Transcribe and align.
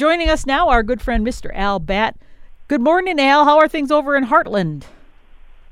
Joining 0.00 0.30
us 0.30 0.46
now, 0.46 0.68
our 0.68 0.84
good 0.84 1.02
friend 1.02 1.26
Mr. 1.26 1.50
Al 1.52 1.80
Batt. 1.80 2.16
Good 2.68 2.80
morning, 2.80 3.18
Al. 3.18 3.44
How 3.44 3.58
are 3.58 3.66
things 3.66 3.90
over 3.90 4.16
in 4.16 4.26
Hartland? 4.26 4.84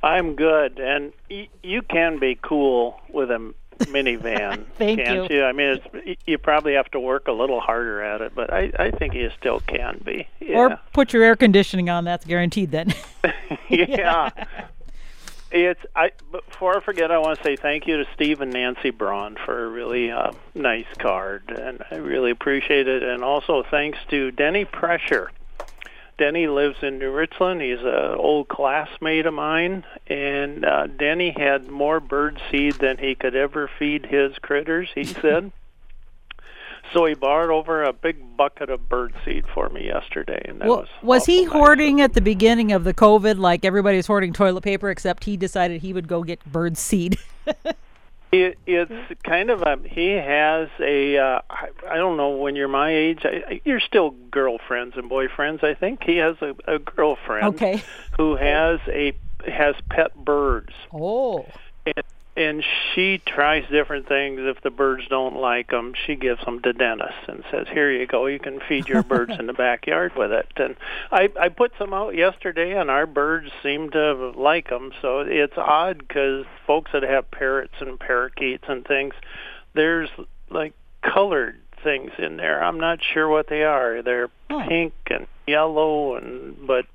I'm 0.02 0.34
good, 0.34 0.80
and 0.80 1.12
y- 1.30 1.46
you 1.62 1.80
can 1.83 2.18
be 2.18 2.36
cool 2.42 3.00
with 3.08 3.31
a 3.31 3.54
minivan. 3.84 4.65
Thank 4.78 4.99
can't 4.99 5.31
you. 5.31 5.36
you. 5.36 5.44
I 5.44 5.52
mean, 5.52 5.78
it's, 5.94 6.20
you 6.26 6.39
probably 6.39 6.75
have 6.75 6.91
to 6.91 6.99
work 6.99 7.28
a 7.28 7.33
little 7.33 7.60
harder 7.60 8.02
at 8.02 8.20
it, 8.20 8.32
but 8.34 8.52
I, 8.52 8.73
I 8.80 8.91
think 8.91 9.14
you 9.14 9.30
still 9.39 9.61
can 9.61 10.02
be. 10.04 10.27
Yeah. 10.40 10.56
Or 10.56 10.80
put 10.93 11.12
your 11.12 11.22
air 11.22 11.36
conditioning 11.36 11.88
on. 11.88 12.02
That's 12.02 12.24
guaranteed 12.24 12.72
then. 12.72 12.95
yeah. 13.68 14.30
It's 15.50 15.80
I 15.94 16.10
before 16.32 16.76
I 16.76 16.80
forget 16.80 17.10
I 17.10 17.18
want 17.18 17.38
to 17.38 17.44
say 17.44 17.56
thank 17.56 17.86
you 17.86 17.98
to 17.98 18.06
Steve 18.14 18.40
and 18.40 18.52
Nancy 18.52 18.90
Braun 18.90 19.36
for 19.44 19.64
a 19.64 19.68
really 19.68 20.11
uh, 20.11 20.32
nice 20.54 20.86
card 20.98 21.50
and 21.56 21.82
I 21.90 21.96
really 21.96 22.32
appreciate 22.32 22.88
it 22.88 23.02
and 23.02 23.22
also 23.22 23.62
thanks 23.70 23.98
to 24.11 24.32
Denny 24.32 24.64
Pressure. 24.64 25.30
Denny 26.18 26.46
lives 26.46 26.79
in 26.82 26.98
New 26.98 27.12
Richland. 27.12 27.61
He's 27.61 27.80
an 27.80 28.14
old 28.16 28.48
classmate 28.48 29.26
of 29.26 29.35
mine 29.35 29.85
and 30.08 30.64
uh, 30.64 30.88
Denny 30.88 31.30
had 31.30 31.68
more 31.68 32.01
bird 32.01 32.41
seed 32.51 32.74
than 32.74 32.99
he 32.99 33.15
could 33.15 33.37
ever 33.37 33.71
feed 33.79 34.07
his 34.07 34.37
critters, 34.38 34.88
he 34.95 35.05
said. 35.05 35.52
So 36.93 37.05
he 37.05 37.15
brought 37.15 37.51
over 37.51 37.83
a 37.85 37.93
big 37.93 38.37
bucket 38.37 38.71
of 38.71 38.89
bird 38.89 39.13
seed 39.25 39.45
for 39.53 39.69
me 39.69 39.87
yesterday, 39.87 40.41
and 40.49 40.61
that 40.61 40.69
Well, 40.69 40.79
was 40.81 40.89
was 41.03 41.27
he 41.27 41.45
nice. 41.45 41.53
hoarding 41.53 42.01
at 42.01 42.15
the 42.15 42.21
beginning 42.21 42.73
of 42.73 42.85
the 42.85 42.95
COVID 42.95 43.39
like 43.39 43.65
everybody 43.65 43.97
was 43.97 44.07
hoarding 44.07 44.33
toilet 44.33 44.63
paper, 44.63 44.89
except 44.91 45.25
he 45.25 45.37
decided 45.37 45.83
he 45.83 45.93
would 45.93 46.09
go 46.09 46.23
get 46.23 46.45
bird 46.51 46.77
seed? 46.79 47.19
It, 48.33 48.59
it's 48.67 48.93
kind 49.23 49.51
of 49.51 49.63
a 49.63 49.79
he 49.89 50.09
has 50.11 50.69
a 50.80 51.17
uh, 51.17 51.41
I, 51.49 51.69
I 51.89 51.95
don't 51.97 52.17
know 52.17 52.30
when 52.30 52.57
you're 52.57 52.67
my 52.67 52.93
age 52.93 53.21
I, 53.25 53.45
I- 53.49 53.61
you're 53.65 53.80
still 53.80 54.11
girlfriends 54.33 54.97
and 54.97 55.09
boyfriends 55.09 55.63
I 55.63 55.75
think 55.75 56.03
he 56.03 56.16
has 56.16 56.35
a, 56.43 56.55
a 56.66 56.80
girlfriend 56.80 57.55
Okay. 57.55 57.83
who 58.19 58.35
has 58.35 58.80
a 58.88 59.13
has 59.47 59.77
pet 59.91 60.13
birds 60.16 60.73
oh. 60.93 61.47
and, 61.87 62.05
and 62.37 62.62
she 62.95 63.18
tries 63.26 63.68
different 63.70 64.06
things. 64.08 64.40
If 64.42 64.62
the 64.62 64.70
birds 64.70 65.04
don't 65.08 65.36
like 65.36 65.70
them 65.70 65.94
she 66.06 66.14
gives 66.16 66.44
them 66.44 66.60
to 66.62 66.72
Dennis 66.72 67.14
and 67.28 67.42
says 67.50 67.66
here 67.72 67.90
you 67.90 68.06
go. 68.06 68.26
You 68.26 68.38
can 68.38 68.60
feed 68.68 68.88
your 68.88 69.02
birds 69.02 69.32
in 69.38 69.46
the 69.46 69.52
backyard 69.66 70.12
with 70.16 70.32
it. 70.32 70.46
And 70.56 70.76
I 71.10 71.30
I 71.40 71.48
put 71.48 71.72
some 71.78 71.92
out 71.94 72.14
yesterday 72.14 72.78
and 72.78 72.90
our 72.90 73.06
birds 73.06 73.50
seem 73.62 73.90
to 73.90 74.32
like 74.36 74.68
them 74.68 74.92
so 75.00 75.20
it's 75.20 75.56
odd 75.56 75.98
because 75.98 76.44
folks 76.66 76.90
that 76.92 77.02
have 77.02 77.30
parrots 77.30 77.74
and 77.80 77.98
parakeets 77.98 78.64
and 78.68 78.84
things 78.84 79.14
there's 79.74 80.10
like 80.50 80.72
colored 81.02 81.58
things 81.82 82.10
in 82.18 82.36
there. 82.36 82.62
I'm 82.62 82.80
not 82.80 82.98
sure 83.14 83.28
what 83.28 83.48
they 83.48 83.62
are. 83.62 84.02
They're 84.02 84.30
Oh. 84.50 84.64
pink 84.68 84.92
and 85.10 85.26
yellow 85.46 86.14
and 86.16 86.66
but 86.66 86.86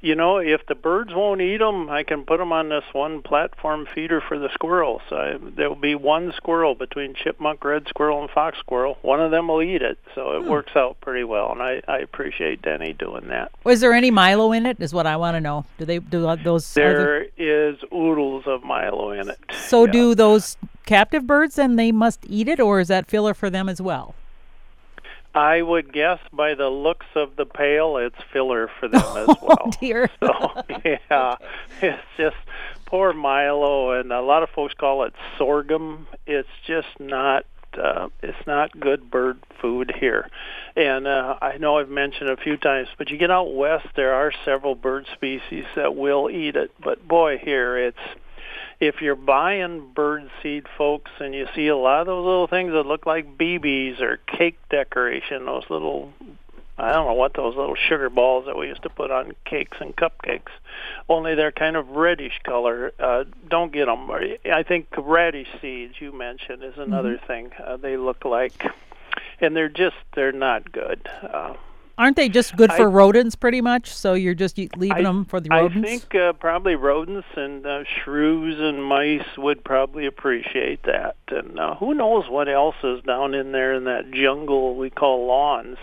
you 0.00 0.14
know, 0.14 0.38
if 0.38 0.66
the 0.66 0.74
birds 0.74 1.12
won't 1.14 1.40
eat 1.40 1.58
them, 1.58 1.88
I 1.90 2.02
can 2.02 2.24
put 2.24 2.38
them 2.38 2.52
on 2.52 2.68
this 2.68 2.84
one 2.92 3.22
platform 3.22 3.86
feeder 3.94 4.20
for 4.20 4.38
the 4.38 4.48
squirrels. 4.52 5.02
I, 5.10 5.36
there'll 5.40 5.74
be 5.74 5.94
one 5.94 6.32
squirrel 6.36 6.74
between 6.74 7.14
chipmunk, 7.14 7.64
red 7.64 7.86
squirrel, 7.88 8.20
and 8.20 8.30
fox 8.30 8.58
squirrel. 8.58 8.98
One 9.02 9.20
of 9.20 9.30
them 9.30 9.48
will 9.48 9.62
eat 9.62 9.82
it, 9.82 9.98
so 10.14 10.32
it 10.36 10.42
Hmm. 10.42 10.48
works 10.50 10.72
out 10.76 11.00
pretty 11.00 11.24
well. 11.24 11.52
And 11.52 11.62
I, 11.62 11.82
I 11.88 11.98
appreciate 11.98 12.62
Denny 12.62 12.92
doing 12.92 13.28
that. 13.28 13.50
Was 13.64 13.80
there 13.80 13.92
any 13.92 14.10
Milo 14.10 14.52
in 14.52 14.66
it? 14.66 14.76
Is 14.80 14.92
what 14.92 15.06
I 15.06 15.16
want 15.16 15.34
to 15.36 15.40
know. 15.40 15.64
Do 15.78 15.84
they 15.84 15.98
do 15.98 16.36
those? 16.42 16.72
there- 16.74 17.26
There 17.36 17.70
is 17.72 17.76
oodles 17.92 18.44
of 18.46 18.62
Milo 18.64 19.10
in 19.12 19.28
it. 19.30 19.38
so 19.52 19.84
Yeah. 19.86 19.92
do 19.92 20.14
those 20.14 20.56
captive 20.84 21.26
birds, 21.26 21.58
and 21.58 21.78
they 21.78 21.90
must 21.92 22.20
eat 22.28 22.48
it, 22.48 22.60
or 22.60 22.80
is 22.80 22.88
that 22.88 23.06
filler 23.08 23.34
for 23.34 23.50
them 23.50 23.68
as 23.68 23.80
well? 23.80 24.14
I 25.36 25.60
would 25.60 25.92
guess 25.92 26.18
by 26.32 26.54
the 26.54 26.68
looks 26.70 27.06
of 27.14 27.36
the 27.36 27.44
pail, 27.44 27.98
it's 27.98 28.16
filler 28.32 28.70
for 28.80 28.88
them 28.88 29.02
as 29.16 29.26
well. 29.42 29.58
Oh 29.66 29.70
dear. 29.80 30.10
So 30.20 30.76
yeah, 30.84 31.36
it's 31.82 32.02
just 32.16 32.36
poor 32.86 33.12
Milo, 33.12 33.92
and 33.92 34.12
a 34.12 34.22
lot 34.22 34.42
of 34.42 34.50
folks 34.50 34.74
call 34.74 35.04
it 35.04 35.12
sorghum. 35.38 36.06
It's 36.26 36.48
just 36.66 36.88
not. 36.98 37.44
Uh, 37.76 38.08
it's 38.22 38.46
not 38.46 38.80
good 38.80 39.10
bird 39.10 39.38
food 39.60 39.92
here, 40.00 40.30
and 40.76 41.06
uh, 41.06 41.36
I 41.42 41.58
know 41.58 41.76
I've 41.78 41.90
mentioned 41.90 42.30
a 42.30 42.36
few 42.38 42.56
times, 42.56 42.88
but 42.96 43.10
you 43.10 43.18
get 43.18 43.30
out 43.30 43.54
west, 43.54 43.88
there 43.96 44.14
are 44.14 44.32
several 44.46 44.74
bird 44.74 45.06
species 45.12 45.66
that 45.74 45.94
will 45.94 46.30
eat 46.30 46.56
it. 46.56 46.70
But 46.82 47.06
boy, 47.06 47.36
here 47.36 47.76
it's 47.76 47.98
if 48.80 49.00
you're 49.00 49.14
buying 49.14 49.92
bird 49.94 50.30
seed, 50.42 50.66
folks, 50.76 51.10
and 51.20 51.34
you 51.34 51.46
see 51.54 51.68
a 51.68 51.76
lot 51.76 52.00
of 52.00 52.06
those 52.06 52.24
little 52.24 52.46
things 52.46 52.72
that 52.72 52.86
look 52.86 53.06
like 53.06 53.38
BBs 53.38 54.00
or 54.00 54.18
cake 54.26 54.58
decoration, 54.70 55.46
those 55.46 55.64
little 55.70 56.12
I 56.78 56.92
don't 56.92 57.06
know 57.06 57.14
what 57.14 57.32
those 57.32 57.56
little 57.56 57.74
sugar 57.74 58.10
balls 58.10 58.44
that 58.46 58.56
we 58.56 58.66
used 58.68 58.82
to 58.82 58.90
put 58.90 59.10
on 59.10 59.32
cakes 59.46 59.78
and 59.80 59.96
cupcakes. 59.96 60.50
Only 61.08 61.34
they're 61.34 61.52
kind 61.52 61.74
of 61.74 61.88
reddish 61.88 62.38
color. 62.44 62.92
Uh, 62.98 63.24
don't 63.48 63.72
get 63.72 63.86
them. 63.86 64.10
I 64.10 64.62
think 64.62 64.88
radish 64.98 65.48
seeds 65.62 65.94
you 66.00 66.12
mentioned 66.12 66.62
is 66.62 66.74
another 66.76 67.18
thing. 67.26 67.52
Uh, 67.64 67.78
they 67.78 67.96
look 67.96 68.26
like, 68.26 68.62
and 69.40 69.56
they're 69.56 69.70
just 69.70 69.96
they're 70.14 70.32
not 70.32 70.70
good. 70.70 71.08
Uh, 71.22 71.54
Aren't 71.98 72.16
they 72.16 72.28
just 72.28 72.56
good 72.56 72.70
I- 72.70 72.76
for 72.76 72.90
rodents, 72.90 73.34
pretty 73.34 73.60
much? 73.60 73.92
So 73.94 74.14
you're 74.14 74.34
just 74.34 74.58
leaving 74.58 74.92
I- 74.92 75.02
them 75.02 75.24
for 75.24 75.40
the 75.40 75.48
rodents. 75.48 75.88
I 75.88 75.98
think 75.98 76.14
uh, 76.14 76.32
probably 76.34 76.74
rodents 76.74 77.28
and 77.36 77.66
uh, 77.66 77.84
shrews 77.84 78.60
and 78.60 78.84
mice 78.84 79.26
would 79.38 79.64
probably 79.64 80.06
appreciate 80.06 80.82
that. 80.84 81.16
And 81.28 81.58
uh, 81.58 81.74
who 81.76 81.94
knows 81.94 82.28
what 82.28 82.48
else 82.48 82.76
is 82.84 83.02
down 83.04 83.34
in 83.34 83.52
there 83.52 83.74
in 83.74 83.84
that 83.84 84.10
jungle 84.10 84.76
we 84.76 84.90
call 84.90 85.26
lawns 85.26 85.78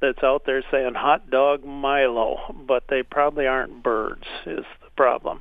that's 0.00 0.22
out 0.24 0.44
there 0.46 0.64
saying 0.70 0.94
hot 0.94 1.30
dog 1.30 1.64
Milo, 1.64 2.54
but 2.66 2.84
they 2.88 3.02
probably 3.02 3.46
aren't 3.46 3.82
birds 3.82 4.26
is 4.44 4.64
the 4.82 4.90
problem. 4.96 5.40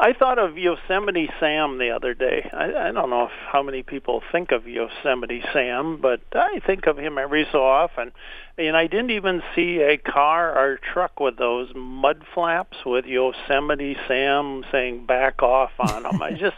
I 0.00 0.12
thought 0.12 0.38
of 0.38 0.56
Yosemite 0.56 1.28
Sam 1.40 1.78
the 1.78 1.90
other 1.90 2.14
day. 2.14 2.48
I, 2.52 2.88
I 2.88 2.92
don't 2.92 3.10
know 3.10 3.24
if, 3.24 3.32
how 3.50 3.64
many 3.64 3.82
people 3.82 4.22
think 4.30 4.52
of 4.52 4.68
Yosemite 4.68 5.42
Sam, 5.52 6.00
but 6.00 6.20
I 6.32 6.60
think 6.64 6.86
of 6.86 6.98
him 6.98 7.18
every 7.18 7.48
so 7.50 7.64
often. 7.64 8.12
And 8.56 8.76
I 8.76 8.86
didn't 8.86 9.10
even 9.10 9.42
see 9.56 9.80
a 9.80 9.96
car 9.96 10.56
or 10.56 10.78
truck 10.92 11.18
with 11.18 11.36
those 11.36 11.72
mud 11.74 12.22
flaps 12.32 12.76
with 12.86 13.06
Yosemite 13.06 13.96
Sam 14.06 14.64
saying 14.70 15.06
"back 15.06 15.42
off" 15.42 15.72
on 15.80 16.04
them. 16.04 16.22
I 16.22 16.32
just. 16.38 16.56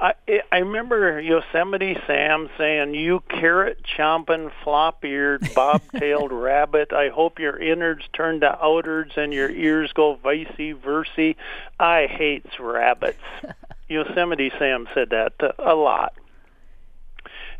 I 0.00 0.14
I 0.50 0.58
remember 0.58 1.20
Yosemite 1.20 1.96
Sam 2.06 2.50
saying, 2.58 2.94
"You 2.94 3.20
carrot 3.28 3.82
chomping, 3.84 4.50
flop-eared, 4.62 5.48
bob-tailed 5.54 6.32
rabbit. 6.32 6.92
I 6.92 7.08
hope 7.08 7.38
your 7.38 7.56
innards 7.56 8.04
turn 8.12 8.40
to 8.40 8.58
outards 8.62 9.16
and 9.16 9.32
your 9.32 9.50
ears 9.50 9.92
go 9.92 10.14
vice 10.14 10.48
versa. 10.82 11.34
I 11.78 12.06
hates 12.06 12.58
rabbits." 12.58 13.22
Yosemite 13.88 14.50
Sam 14.58 14.88
said 14.94 15.10
that 15.10 15.34
a 15.58 15.74
lot, 15.74 16.14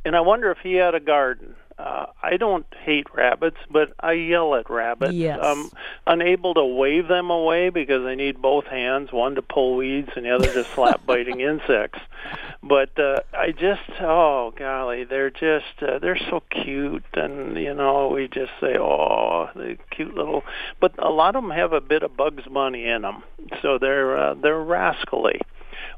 and 0.05 0.17
I 0.17 0.21
wonder 0.21 0.51
if 0.51 0.59
he 0.59 0.75
had 0.75 0.95
a 0.95 1.01
garden. 1.01 1.55
Uh, 1.77 2.07
I 2.23 2.37
don't 2.37 2.67
hate 2.85 3.13
rabbits, 3.13 3.57
but 3.69 3.93
I 3.99 4.13
yell 4.13 4.55
at 4.55 4.71
rabbits. 4.71 5.15
Yes. 5.15 5.41
I'm 5.43 5.71
unable 6.07 6.55
to 6.55 6.65
wave 6.65 7.09
them 7.09 7.31
away 7.31 7.71
because 7.71 8.05
I 8.05 8.15
need 8.15 8.41
both 8.41 8.67
hands, 8.67 9.13
one 9.13 9.35
to 9.35 9.43
pull 9.43 9.77
weeds 9.77 10.11
and 10.15 10.25
the 10.25 10.31
other 10.31 10.53
to 10.53 10.65
slap 10.65 11.05
biting 11.07 11.41
insects. 11.41 11.99
But 12.63 12.99
uh, 12.99 13.21
I 13.37 13.51
just, 13.51 13.83
oh 14.01 14.53
golly, 14.57 15.05
they're 15.05 15.31
just, 15.31 15.83
uh, 15.83 15.99
they're 15.99 16.19
so 16.31 16.43
cute, 16.49 17.05
and 17.15 17.57
you 17.57 17.75
know, 17.75 18.09
we 18.09 18.29
just 18.29 18.53
say, 18.61 18.79
oh, 18.79 19.51
the 19.55 19.77
cute 19.91 20.15
little. 20.15 20.45
But 20.81 20.95
a 20.99 21.11
lot 21.11 21.35
of 21.35 21.43
them 21.43 21.51
have 21.51 21.73
a 21.73 21.81
bit 21.81 22.05
of 22.05 22.17
Bugs 22.17 22.45
Bunny 22.45 22.87
in 22.87 23.03
them, 23.03 23.25
so 23.63 23.79
they're 23.79 24.17
uh, 24.17 24.35
they're 24.35 24.63
rascally 24.63 25.41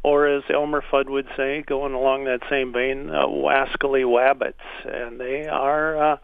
or 0.07 0.29
as 0.29 0.45
Elmer 0.49 0.85
Fudd 0.89 1.09
would 1.09 1.27
say, 1.37 1.65
going 1.67 1.93
along 1.93 2.27
that 2.27 2.39
same 2.49 2.73
vein, 2.73 3.11
uh, 3.11 3.27
wascally 3.27 4.05
wabbits, 4.05 4.55
and 4.85 5.19
they 5.19 5.49
are 5.49 6.13
uh, 6.13 6.17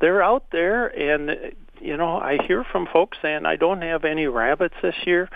they're 0.00 0.22
out 0.22 0.46
there, 0.52 0.86
and 0.86 1.52
you 1.78 1.98
know 1.98 2.16
I 2.16 2.38
hear 2.46 2.64
from 2.64 2.88
folks 2.90 3.18
saying 3.20 3.44
I 3.44 3.56
don't 3.56 3.82
have 3.82 4.06
any 4.06 4.26
rabbits 4.26 4.76
this 4.80 4.94
year. 5.04 5.28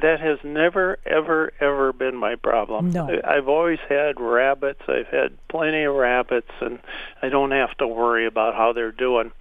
That 0.00 0.20
has 0.20 0.38
never, 0.44 1.00
ever, 1.04 1.52
ever 1.60 1.92
been 1.92 2.14
my 2.14 2.36
problem. 2.36 2.92
No. 2.92 3.20
I've 3.24 3.48
always 3.48 3.80
had 3.88 4.20
rabbits. 4.20 4.82
I've 4.86 5.08
had 5.08 5.36
plenty 5.48 5.82
of 5.82 5.96
rabbits, 5.96 6.52
and 6.60 6.78
I 7.20 7.30
don't 7.30 7.50
have 7.50 7.76
to 7.78 7.88
worry 7.88 8.26
about 8.26 8.54
how 8.54 8.72
they're 8.72 8.92
doing. 8.92 9.32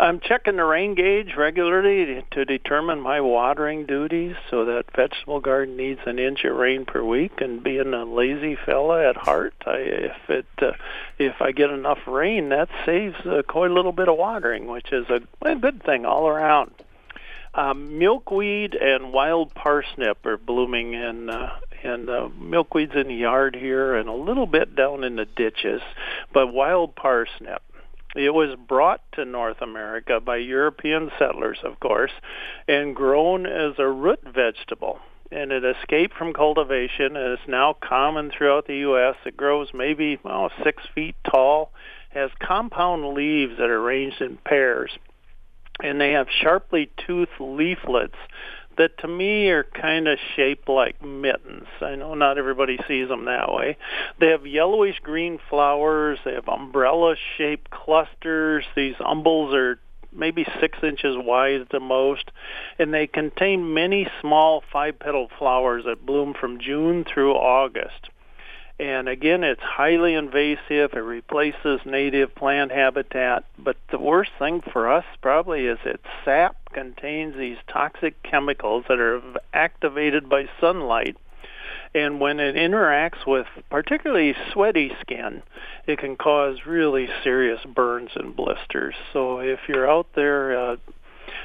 I'm 0.00 0.20
checking 0.20 0.54
the 0.54 0.64
rain 0.64 0.94
gauge 0.94 1.34
regularly 1.36 2.24
to 2.30 2.44
determine 2.44 3.00
my 3.00 3.20
watering 3.20 3.84
duties 3.84 4.36
so 4.48 4.64
that 4.66 4.94
vegetable 4.94 5.40
garden 5.40 5.76
needs 5.76 5.98
an 6.06 6.20
inch 6.20 6.44
of 6.44 6.54
rain 6.54 6.84
per 6.84 7.02
week. 7.02 7.40
And 7.40 7.64
being 7.64 7.92
a 7.92 8.04
lazy 8.04 8.56
fella 8.64 9.08
at 9.08 9.16
heart 9.16 9.54
I, 9.66 9.76
if 9.78 10.30
it 10.30 10.46
uh, 10.62 10.72
if 11.18 11.42
I 11.42 11.50
get 11.50 11.70
enough 11.70 11.98
rain 12.06 12.50
that 12.50 12.68
saves 12.86 13.16
uh, 13.26 13.42
quite 13.48 13.72
a 13.72 13.74
little 13.74 13.90
bit 13.90 14.08
of 14.08 14.16
watering 14.16 14.68
which 14.68 14.92
is 14.92 15.06
a, 15.10 15.20
a 15.42 15.56
good 15.56 15.82
thing 15.82 16.06
all 16.06 16.28
around. 16.28 16.70
Um, 17.54 17.98
milkweed 17.98 18.74
and 18.74 19.12
wild 19.12 19.52
parsnip 19.52 20.24
are 20.26 20.36
blooming 20.36 20.94
in 20.94 21.28
uh, 21.28 21.58
and 21.82 22.08
uh, 22.08 22.28
milkweed's 22.38 22.94
in 22.94 23.08
the 23.08 23.14
yard 23.14 23.56
here 23.56 23.96
and 23.96 24.08
a 24.08 24.12
little 24.12 24.46
bit 24.46 24.76
down 24.76 25.02
in 25.02 25.16
the 25.16 25.24
ditches 25.24 25.82
but 26.32 26.52
wild 26.52 26.94
parsnip 26.94 27.62
It 28.16 28.32
was 28.32 28.56
brought 28.56 29.00
to 29.12 29.24
North 29.24 29.60
America 29.60 30.18
by 30.20 30.36
European 30.36 31.10
settlers, 31.18 31.58
of 31.62 31.78
course, 31.78 32.12
and 32.66 32.96
grown 32.96 33.46
as 33.46 33.74
a 33.78 33.86
root 33.86 34.20
vegetable. 34.24 35.00
And 35.30 35.52
it 35.52 35.62
escaped 35.62 36.14
from 36.14 36.32
cultivation 36.32 37.16
and 37.16 37.34
is 37.34 37.46
now 37.46 37.74
common 37.74 38.30
throughout 38.30 38.66
the 38.66 38.78
U.S. 38.78 39.16
It 39.26 39.36
grows 39.36 39.68
maybe 39.74 40.18
oh, 40.24 40.48
six 40.64 40.82
feet 40.94 41.16
tall, 41.30 41.70
has 42.08 42.30
compound 42.40 43.14
leaves 43.14 43.58
that 43.58 43.68
are 43.68 43.82
arranged 43.82 44.22
in 44.22 44.38
pairs, 44.38 44.90
and 45.82 46.00
they 46.00 46.12
have 46.12 46.28
sharply 46.30 46.90
toothed 46.96 47.38
leaflets 47.38 48.16
that 48.78 48.96
to 48.98 49.08
me 49.08 49.48
are 49.50 49.64
kind 49.64 50.08
of 50.08 50.18
shaped 50.36 50.68
like 50.68 51.02
mittens. 51.04 51.66
I 51.80 51.96
know 51.96 52.14
not 52.14 52.38
everybody 52.38 52.78
sees 52.88 53.08
them 53.08 53.26
that 53.26 53.52
way. 53.52 53.76
They 54.18 54.28
have 54.28 54.46
yellowish 54.46 55.00
green 55.00 55.38
flowers. 55.50 56.18
They 56.24 56.34
have 56.34 56.48
umbrella 56.48 57.16
shaped 57.36 57.70
clusters. 57.70 58.64
These 58.74 58.94
umbels 58.96 59.54
are 59.54 59.78
maybe 60.12 60.46
six 60.60 60.78
inches 60.82 61.16
wide 61.18 61.60
at 61.60 61.68
the 61.70 61.80
most, 61.80 62.30
and 62.78 62.94
they 62.94 63.06
contain 63.06 63.74
many 63.74 64.08
small 64.20 64.62
five 64.72 64.98
petaled 64.98 65.30
flowers 65.38 65.84
that 65.84 66.06
bloom 66.06 66.34
from 66.38 66.60
June 66.60 67.04
through 67.04 67.34
August. 67.34 68.08
And 68.80 69.08
again, 69.08 69.42
it's 69.42 69.60
highly 69.60 70.14
invasive. 70.14 70.92
It 70.92 70.98
replaces 70.98 71.80
native 71.84 72.34
plant 72.34 72.70
habitat. 72.70 73.44
But 73.58 73.76
the 73.90 73.98
worst 73.98 74.30
thing 74.38 74.60
for 74.60 74.90
us 74.90 75.04
probably 75.20 75.66
is 75.66 75.78
its 75.84 76.04
sap 76.24 76.56
contains 76.72 77.36
these 77.36 77.58
toxic 77.66 78.22
chemicals 78.22 78.84
that 78.88 79.00
are 79.00 79.20
activated 79.52 80.28
by 80.28 80.48
sunlight. 80.60 81.16
And 81.94 82.20
when 82.20 82.38
it 82.38 82.54
interacts 82.54 83.26
with 83.26 83.46
particularly 83.70 84.36
sweaty 84.52 84.92
skin, 85.00 85.42
it 85.86 85.98
can 85.98 86.16
cause 86.16 86.58
really 86.66 87.08
serious 87.24 87.60
burns 87.64 88.10
and 88.14 88.36
blisters. 88.36 88.94
So 89.12 89.40
if 89.40 89.60
you're 89.68 89.90
out 89.90 90.06
there, 90.14 90.56
uh, 90.56 90.76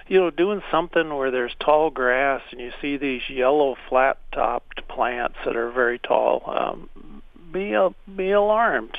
you 0.08 0.20
know, 0.20 0.30
doing 0.30 0.62
something 0.70 1.14
where 1.16 1.32
there's 1.32 1.56
tall 1.60 1.90
grass 1.90 2.42
and 2.52 2.60
you 2.60 2.72
see 2.82 2.98
these 2.98 3.22
yellow 3.30 3.76
flat-topped 3.90 4.88
plants 4.88 5.38
that 5.46 5.56
are 5.56 5.72
very 5.72 5.98
tall, 5.98 6.44
um, 6.48 6.90
be 7.54 7.76
uh, 7.76 7.92
be 8.14 8.32
alarmed. 8.32 8.98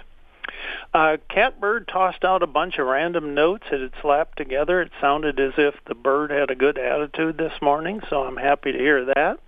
Uh, 0.95 1.17
Catbird 1.29 1.89
tossed 1.89 2.25
out 2.25 2.43
a 2.43 2.47
bunch 2.47 2.79
of 2.79 2.87
random 2.87 3.35
notes 3.35 3.65
that 3.71 3.81
had 3.81 3.93
slapped 4.01 4.39
together. 4.39 4.81
It 4.81 4.93
sounded 5.01 5.41
as 5.41 5.55
if 5.59 5.75
the 5.87 5.95
bird 5.95 6.31
had 6.31 6.51
a 6.51 6.55
good 6.55 6.79
attitude 6.79 7.37
this 7.37 7.61
morning, 7.61 8.01
so 8.09 8.23
I'm 8.23 8.37
happy 8.37 8.73
to 8.73 8.79
hear 8.79 9.05
that. 9.05 9.39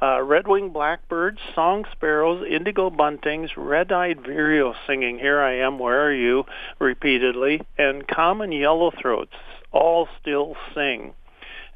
Uh, 0.00 0.22
red-winged 0.22 0.72
blackbirds, 0.72 1.38
song 1.54 1.84
sparrows, 1.92 2.46
indigo 2.50 2.90
buntings, 2.90 3.50
red-eyed 3.56 4.20
vireo 4.20 4.74
singing 4.86 5.18
"Here 5.18 5.40
I 5.40 5.58
Am, 5.58 5.78
Where 5.78 6.06
Are 6.06 6.12
You" 6.12 6.44
repeatedly, 6.78 7.62
and 7.78 8.08
common 8.08 8.50
yellowthroats 8.50 9.36
all 9.72 10.08
still 10.20 10.56
sing 10.74 11.14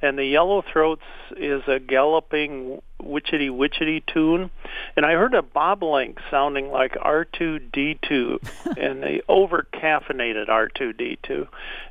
and 0.02 0.19
the 0.19 0.25
yellow 0.25 0.62
throats 0.62 1.02
is 1.37 1.62
a 1.67 1.79
galloping 1.79 2.81
witchetty 3.00 3.50
witchetty 3.50 4.05
tune. 4.06 4.50
And 4.97 5.05
i 5.06 5.12
heard 5.12 5.35
a 5.35 5.43
bobolink 5.43 6.19
sounding 6.31 6.70
like 6.70 6.93
r2d2 6.94 8.76
and 8.79 9.02
they 9.02 9.23
over 9.29 9.67
caffeinated 9.73 10.49
r2d2 10.49 11.49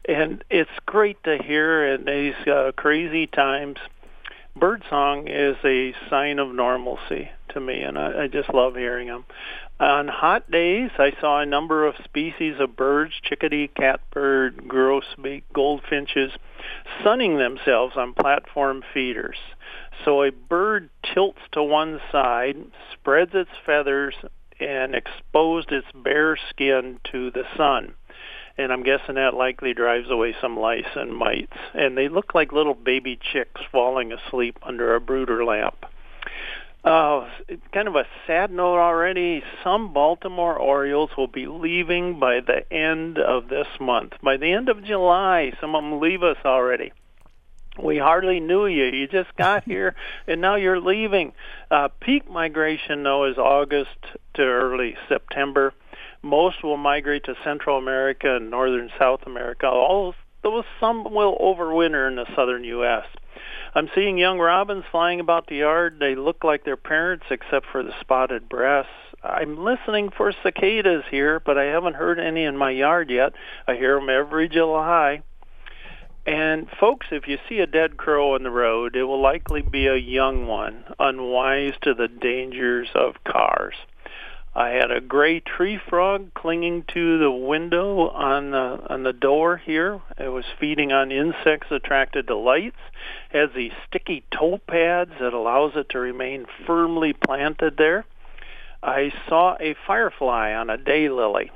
and 0.07 0.43
it's 0.49 0.69
great 0.85 1.23
to 1.23 1.37
hear 1.37 1.93
in 1.93 2.05
these 2.05 2.47
uh, 2.47 2.71
crazy 2.75 3.27
times. 3.27 3.77
Birdsong 4.55 5.27
is 5.27 5.55
a 5.63 5.93
sign 6.09 6.39
of 6.39 6.53
normalcy 6.53 7.29
to 7.49 7.59
me 7.59 7.81
and 7.81 7.97
I, 7.97 8.23
I 8.23 8.27
just 8.27 8.53
love 8.53 8.75
hearing 8.75 9.07
them 9.07 9.25
on 9.79 10.09
hot 10.09 10.51
days, 10.51 10.91
I 10.97 11.13
saw 11.21 11.39
a 11.39 11.45
number 11.45 11.87
of 11.87 11.95
species 12.03 12.55
of 12.59 12.75
birds, 12.75 13.13
chickadee, 13.23 13.69
catbird, 13.69 14.57
grosbeak, 14.67 15.43
goldfinches, 15.53 16.33
sunning 17.03 17.37
themselves 17.37 17.95
on 17.97 18.13
platform 18.13 18.83
feeders. 18.93 19.37
So 20.05 20.23
a 20.23 20.31
bird 20.31 20.89
tilts 21.13 21.41
to 21.53 21.63
one 21.63 21.99
side, 22.11 22.57
spreads 22.93 23.31
its 23.33 23.49
feathers, 23.65 24.15
and 24.59 24.95
exposed 24.95 25.71
its 25.71 25.87
bare 25.93 26.37
skin 26.49 26.99
to 27.11 27.31
the 27.31 27.43
sun. 27.55 27.93
And 28.57 28.73
I'm 28.73 28.83
guessing 28.83 29.15
that 29.15 29.35
likely 29.35 29.73
drives 29.73 30.09
away 30.09 30.35
some 30.41 30.59
lice 30.59 30.83
and 30.95 31.15
mites. 31.15 31.57
And 31.73 31.97
they 31.97 32.09
look 32.09 32.35
like 32.35 32.51
little 32.51 32.73
baby 32.73 33.17
chicks 33.31 33.61
falling 33.71 34.11
asleep 34.11 34.59
under 34.61 34.95
a 34.95 34.99
brooder 34.99 35.45
lamp. 35.45 35.85
Uh, 36.83 37.29
kind 37.73 37.87
of 37.89 37.95
a 37.95 38.05
sad 38.25 38.51
note 38.51 38.79
already. 38.79 39.43
Some 39.63 39.91
Baltimore 39.93 40.57
Orioles 40.57 41.09
will 41.17 41.27
be 41.27 41.45
leaving 41.45 42.19
by 42.19 42.39
the 42.39 42.71
end 42.71 43.17
of 43.17 43.49
this 43.49 43.67
month. 43.81 44.13
By 44.23 44.37
the 44.37 44.53
end 44.53 44.69
of 44.69 44.83
July, 44.83 45.51
some 45.59 45.75
of 45.75 45.83
them 45.83 45.99
leave 45.99 46.23
us 46.23 46.37
already. 46.45 46.93
We 47.81 47.97
hardly 47.97 48.39
knew 48.39 48.65
you. 48.65 48.85
You 48.85 49.07
just 49.07 49.35
got 49.35 49.63
here, 49.65 49.95
and 50.27 50.39
now 50.39 50.55
you're 50.55 50.79
leaving. 50.79 51.33
Uh, 51.69 51.89
peak 51.99 52.29
migration, 52.29 53.03
though, 53.03 53.25
is 53.25 53.37
August 53.37 53.97
to 54.35 54.41
early 54.41 54.95
September. 55.09 55.73
Most 56.21 56.63
will 56.63 56.77
migrate 56.77 57.25
to 57.25 57.35
Central 57.43 57.77
America 57.77 58.37
and 58.37 58.49
northern 58.49 58.89
South 58.97 59.21
America. 59.25 59.67
All 59.67 60.15
those 60.43 60.63
some 60.79 61.03
will 61.13 61.37
overwinter 61.37 62.07
in 62.07 62.15
the 62.15 62.25
southern 62.35 62.63
U.S. 62.63 63.05
I'm 63.75 63.89
seeing 63.95 64.17
young 64.17 64.39
robins 64.39 64.85
flying 64.91 65.19
about 65.19 65.47
the 65.47 65.57
yard. 65.57 65.97
They 65.99 66.15
look 66.15 66.43
like 66.43 66.63
their 66.63 66.77
parents 66.77 67.25
except 67.29 67.65
for 67.71 67.83
the 67.83 67.93
spotted 68.01 68.49
breasts. 68.49 68.91
I'm 69.23 69.63
listening 69.63 70.09
for 70.09 70.31
cicadas 70.43 71.03
here, 71.11 71.39
but 71.39 71.57
I 71.57 71.65
haven't 71.65 71.95
heard 71.95 72.19
any 72.19 72.45
in 72.45 72.57
my 72.57 72.71
yard 72.71 73.09
yet. 73.09 73.33
I 73.67 73.75
hear 73.75 73.99
them 73.99 74.09
every 74.09 74.47
July. 74.47 75.23
And 76.25 76.69
folks, 76.79 77.07
if 77.11 77.27
you 77.27 77.37
see 77.47 77.59
a 77.59 77.67
dead 77.67 77.97
crow 77.97 78.35
on 78.35 78.43
the 78.43 78.51
road, 78.51 78.95
it 78.95 79.03
will 79.03 79.21
likely 79.21 79.61
be 79.61 79.87
a 79.87 79.95
young 79.95 80.47
one, 80.47 80.83
unwise 80.99 81.73
to 81.81 81.93
the 81.93 82.07
dangers 82.07 82.89
of 82.93 83.23
cars. 83.23 83.75
I 84.55 84.69
had 84.69 84.89
a 84.89 84.99
gray 84.99 85.39
tree 85.39 85.77
frog 85.77 86.33
clinging 86.33 86.83
to 86.93 87.19
the 87.19 87.31
window 87.31 88.09
on 88.09 88.51
the 88.51 88.81
on 88.89 89.03
the 89.03 89.13
door 89.13 89.57
here. 89.57 90.01
It 90.17 90.29
was 90.29 90.45
feeding 90.59 90.91
on 90.91 91.11
insects 91.11 91.71
attracted 91.71 92.27
to 92.27 92.35
lights. 92.35 92.79
It 93.31 93.37
has 93.37 93.49
these 93.55 93.73
sticky 93.87 94.23
toe 94.31 94.57
pads 94.57 95.11
that 95.19 95.33
allows 95.33 95.73
it 95.75 95.89
to 95.89 95.99
remain 95.99 96.47
firmly 96.65 97.13
planted 97.13 97.77
there. 97.77 98.05
I 98.81 99.13
saw 99.27 99.55
a 99.59 99.75
firefly 99.85 100.53
on 100.53 100.69
a 100.69 100.77
daylily. 100.77 101.51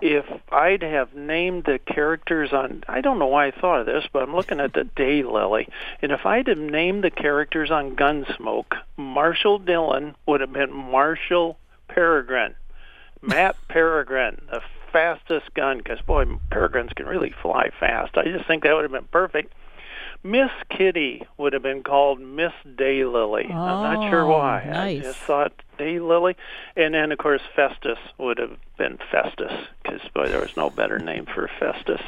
If 0.00 0.24
I'd 0.50 0.82
have 0.82 1.14
named 1.14 1.64
the 1.64 1.78
characters 1.78 2.52
on, 2.52 2.82
I 2.88 3.00
don't 3.02 3.20
know 3.20 3.28
why 3.28 3.46
I 3.46 3.50
thought 3.52 3.80
of 3.80 3.86
this, 3.86 4.04
but 4.12 4.24
I'm 4.24 4.34
looking 4.34 4.58
at 4.58 4.72
the 4.72 4.82
daylily, 4.96 5.68
and 6.00 6.10
if 6.10 6.26
I'd 6.26 6.48
have 6.48 6.58
named 6.58 7.04
the 7.04 7.10
characters 7.10 7.70
on 7.70 7.94
Gunsmoke, 7.94 8.74
Marshall 8.96 9.60
Dillon 9.60 10.16
would 10.26 10.40
have 10.40 10.52
been 10.52 10.72
Marshall 10.72 11.56
Peregrine. 11.94 12.54
Matt 13.20 13.56
Peregrine, 13.68 14.42
the 14.50 14.60
fastest 14.92 15.54
gun, 15.54 15.78
because 15.78 16.00
boy, 16.00 16.24
peregrines 16.50 16.92
can 16.94 17.06
really 17.06 17.32
fly 17.42 17.70
fast. 17.78 18.16
I 18.16 18.24
just 18.24 18.46
think 18.46 18.62
that 18.64 18.74
would 18.74 18.82
have 18.82 18.92
been 18.92 19.08
perfect. 19.12 19.54
Miss 20.24 20.50
Kitty 20.70 21.26
would 21.36 21.52
have 21.52 21.62
been 21.62 21.82
called 21.82 22.20
Miss 22.20 22.52
Daylily. 22.64 23.46
Oh, 23.50 23.54
I'm 23.54 24.00
not 24.00 24.10
sure 24.10 24.22
oh, 24.22 24.28
why. 24.28 24.64
Nice. 24.66 25.00
I 25.00 25.02
just 25.02 25.18
thought 25.18 25.52
Daylily, 25.78 26.36
and 26.76 26.94
then 26.94 27.10
of 27.10 27.18
course 27.18 27.42
Festus 27.56 27.98
would 28.18 28.38
have 28.38 28.56
been 28.78 28.98
Festus, 29.10 29.52
because 29.82 30.00
boy, 30.14 30.28
there 30.28 30.40
was 30.40 30.56
no 30.56 30.70
better 30.70 30.98
name 30.98 31.26
for 31.26 31.50
Festus. 31.58 32.00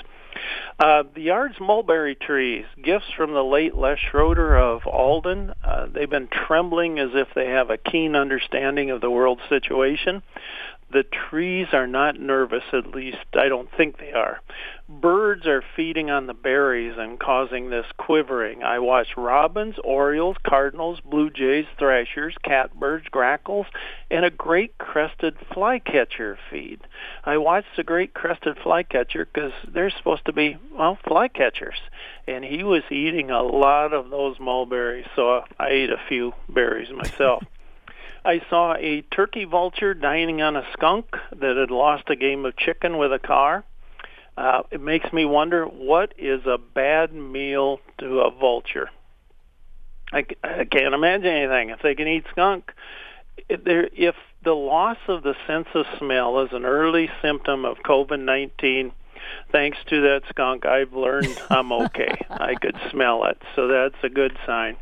Uh, 0.78 1.04
the 1.14 1.22
yard's 1.22 1.60
mulberry 1.60 2.14
trees, 2.14 2.64
gifts 2.82 3.06
from 3.16 3.32
the 3.32 3.42
late 3.42 3.74
Les 3.74 3.96
Schroeder 4.10 4.56
of 4.56 4.86
Alden. 4.86 5.52
Uh, 5.62 5.86
they've 5.92 6.10
been 6.10 6.28
trembling 6.28 6.98
as 6.98 7.10
if 7.14 7.28
they 7.34 7.46
have 7.46 7.70
a 7.70 7.76
keen 7.76 8.16
understanding 8.16 8.90
of 8.90 9.00
the 9.00 9.10
world 9.10 9.40
situation. 9.48 10.22
The 10.94 11.02
trees 11.02 11.66
are 11.72 11.88
not 11.88 12.20
nervous, 12.20 12.62
at 12.72 12.94
least 12.94 13.18
I 13.34 13.48
don't 13.48 13.68
think 13.76 13.98
they 13.98 14.12
are. 14.12 14.38
Birds 14.88 15.44
are 15.44 15.64
feeding 15.74 16.08
on 16.08 16.28
the 16.28 16.34
berries 16.34 16.94
and 16.96 17.18
causing 17.18 17.68
this 17.68 17.86
quivering. 17.96 18.62
I 18.62 18.78
watch 18.78 19.16
robins, 19.16 19.74
orioles, 19.82 20.36
cardinals, 20.46 21.00
blue 21.00 21.30
jays, 21.30 21.66
thrashers, 21.80 22.36
catbirds, 22.44 23.08
grackles, 23.08 23.66
and 24.08 24.24
a 24.24 24.30
great 24.30 24.78
crested 24.78 25.36
flycatcher 25.52 26.38
feed. 26.48 26.78
I 27.24 27.38
watched 27.38 27.74
the 27.76 27.82
great 27.82 28.14
crested 28.14 28.56
flycatcher 28.62 29.26
because 29.26 29.52
they're 29.66 29.90
supposed 29.90 30.26
to 30.26 30.32
be, 30.32 30.58
well, 30.70 30.96
flycatchers. 31.04 31.80
And 32.28 32.44
he 32.44 32.62
was 32.62 32.84
eating 32.88 33.32
a 33.32 33.42
lot 33.42 33.92
of 33.92 34.10
those 34.10 34.38
mulberries, 34.38 35.08
so 35.16 35.42
I 35.58 35.70
ate 35.70 35.90
a 35.90 36.00
few 36.08 36.34
berries 36.48 36.92
myself. 36.92 37.42
I 38.25 38.40
saw 38.49 38.75
a 38.75 39.02
turkey 39.02 39.45
vulture 39.45 39.93
dining 39.93 40.40
on 40.40 40.57
a 40.57 40.64
skunk 40.73 41.07
that 41.31 41.57
had 41.57 41.71
lost 41.71 42.04
a 42.09 42.16
game 42.16 42.47
of 42.47 42.57
chicken 42.57 42.97
with 42.97 43.12
a 43.12 43.19
car. 43.19 43.64
Uh, 44.37 44.62
it 44.71 44.81
makes 44.81 45.12
me 45.12 45.25
wonder 45.25 45.66
what 45.66 46.14
is 46.19 46.40
a 46.47 46.59
bad 46.59 47.12
meal 47.12 47.81
to 47.99 48.21
a 48.21 48.31
vulture. 48.31 48.90
I, 50.12 50.25
I 50.43 50.64
can't 50.64 50.95
imagine 50.95 51.26
anything. 51.26 51.71
If 51.71 51.83
they 51.83 51.95
can 51.95 52.09
eat 52.09 52.25
skunk, 52.31 52.73
if, 53.49 53.62
there, 53.62 53.88
if 53.93 54.14
the 54.43 54.54
loss 54.54 54.99
of 55.09 55.23
the 55.23 55.35
sense 55.47 55.69
of 55.75 55.87
smell 55.99 56.40
is 56.40 56.50
an 56.52 56.64
early 56.64 57.11
symptom 57.21 57.64
of 57.64 57.78
COVID-19, 57.78 58.93
thanks 59.52 59.78
to 59.88 60.00
that 60.02 60.23
skunk, 60.28 60.66
I've 60.66 60.93
learned 60.93 61.37
I'm 61.50 61.73
okay. 61.73 62.14
I 62.31 62.54
could 62.54 62.76
smell 62.90 63.25
it, 63.26 63.40
so 63.54 63.69
that's 63.69 64.02
a 64.02 64.09
good 64.09 64.37
sign. 64.47 64.76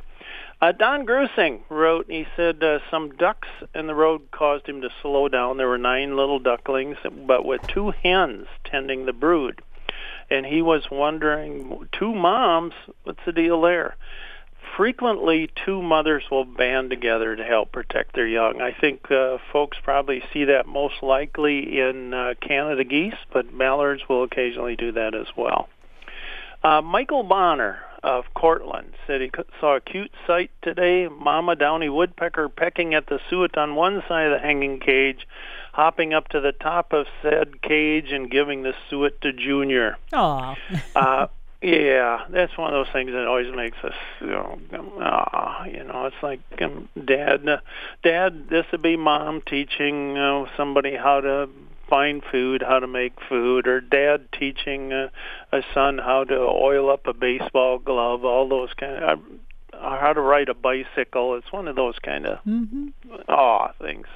Uh, 0.63 0.71
Don 0.71 1.05
Grusing 1.05 1.63
wrote, 1.69 2.07
he 2.09 2.25
said 2.37 2.63
uh, 2.63 2.79
some 2.89 3.11
ducks 3.17 3.49
in 3.75 3.89
the 3.89 3.97
road 3.97 4.31
caused 4.31 4.65
him 4.67 4.81
to 4.83 4.91
slow 5.03 5.29
down. 5.29 5.57
There 5.57 5.67
were 5.67 5.77
nine 5.77 6.17
little 6.17 6.39
ducklings, 6.39 6.99
but 7.27 7.45
with 7.45 7.67
two 7.67 7.91
hens 7.91 8.47
tending 8.65 9.05
the 9.05 9.13
brood. 9.13 9.61
And 10.31 10.47
he 10.47 10.63
was 10.63 10.85
wondering, 10.89 11.89
two 11.91 12.15
moms, 12.15 12.75
what's 13.03 13.19
the 13.27 13.33
deal 13.33 13.61
there? 13.61 13.97
Frequently, 14.77 15.51
two 15.67 15.83
mothers 15.83 16.23
will 16.31 16.45
band 16.45 16.91
together 16.91 17.35
to 17.35 17.43
help 17.43 17.73
protect 17.73 18.15
their 18.15 18.29
young. 18.29 18.61
I 18.63 18.71
think 18.73 19.11
uh, 19.11 19.39
folks 19.53 19.79
probably 19.83 20.23
see 20.33 20.45
that 20.45 20.69
most 20.69 21.03
likely 21.03 21.81
in 21.81 22.15
uh, 22.15 22.35
Canada 22.41 22.85
geese, 22.85 23.19
but 23.33 23.53
mallards 23.53 24.03
will 24.09 24.23
occasionally 24.23 24.77
do 24.77 24.93
that 24.93 25.13
as 25.13 25.27
well. 25.37 25.69
Uh, 26.63 26.81
Michael 26.81 27.25
Bonner 27.25 27.81
of 28.03 28.25
Courtland 28.35 28.93
said 29.07 29.21
he 29.21 29.31
saw 29.61 29.77
a 29.77 29.81
cute 29.81 30.13
sight 30.27 30.51
today. 30.63 31.09
Mama 31.09 31.57
downy 31.57 31.89
woodpecker 31.89 32.49
pecking 32.49 32.95
at 32.95 33.07
the 33.07 33.21
suet 33.29 33.57
on 33.57 33.75
one 33.75 34.03
side 34.09 34.27
of 34.27 34.33
the 34.33 34.39
hanging 34.39 34.81
cage, 34.81 35.27
hopping 35.73 36.13
up 36.13 36.29
to 36.29 36.41
the 36.41 36.53
top 36.53 36.93
of 36.93 37.07
said 37.23 37.63
cage 37.63 38.11
and 38.11 38.31
giving 38.31 38.63
the 38.63 38.75
suet 38.89 39.21
to 39.21 39.33
Junior. 39.33 39.97
Aww. 40.13 40.57
uh, 40.97 41.27
yeah, 41.63 42.25
that's 42.29 42.59
one 42.59 42.75
of 42.75 42.85
those 42.85 42.93
things 42.93 43.13
that 43.13 43.27
always 43.27 43.55
makes 43.55 43.79
us, 43.85 43.95
you 44.21 44.27
know, 44.27 44.59
ah, 45.01 45.65
you 45.65 45.85
know, 45.85 46.07
it's 46.07 46.23
like 46.23 46.41
um, 46.61 46.89
dad, 47.05 47.49
uh, 47.49 47.59
dad, 48.03 48.49
this 48.51 48.67
would 48.73 48.83
be 48.83 48.97
mom 48.97 49.43
teaching 49.43 50.19
uh, 50.19 50.47
somebody 50.57 50.97
how 50.97 51.21
to 51.21 51.49
find 51.93 52.23
food, 52.33 52.65
how 52.67 52.79
to 52.79 52.87
make 52.87 53.13
food, 53.29 53.67
or 53.69 53.79
dad 53.83 54.27
teaching 54.33 54.95
a, 54.95 55.11
a 55.53 55.61
son 55.75 55.99
how 55.99 56.25
to 56.25 56.35
oil 56.35 56.91
up 56.91 57.07
a 57.07 57.13
baseball 57.13 57.79
glove, 57.79 58.25
all 58.25 58.49
those 58.49 58.71
kind 58.81 58.97
of, 59.05 59.19
uh, 59.75 60.01
how 60.01 60.15
to 60.15 60.21
ride 60.23 60.49
a 60.49 60.55
bicycle. 60.55 61.35
It's 61.35 61.53
one 61.53 61.69
of 61.69 61.77
those 61.77 61.99
kind 62.03 62.25
of 62.25 62.39
mm-hmm. 62.47 62.89
aw 63.29 63.73
things. 63.79 64.07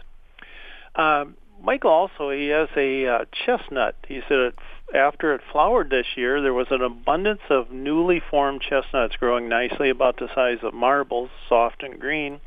Um, 0.95 1.37
Michael 1.63 1.91
also 1.91 2.31
he 2.31 2.47
has 2.47 2.71
a 2.79 3.07
uh, 3.07 3.25
chestnut. 3.45 3.95
He 4.09 4.23
said 4.27 4.39
it, 4.39 4.55
after 4.95 5.35
it 5.35 5.43
flowered 5.53 5.91
this 5.91 6.07
year, 6.17 6.41
there 6.41 6.55
was 6.55 6.69
an 6.71 6.81
abundance 6.81 7.43
of 7.51 7.71
newly 7.71 8.23
formed 8.31 8.63
chestnuts 8.63 9.17
growing 9.17 9.51
nicely, 9.51 9.91
about 9.91 10.17
the 10.17 10.29
size 10.35 10.61
of 10.63 10.73
marbles, 10.73 11.29
soft 11.47 11.83
and 11.83 12.01
green. 12.01 12.41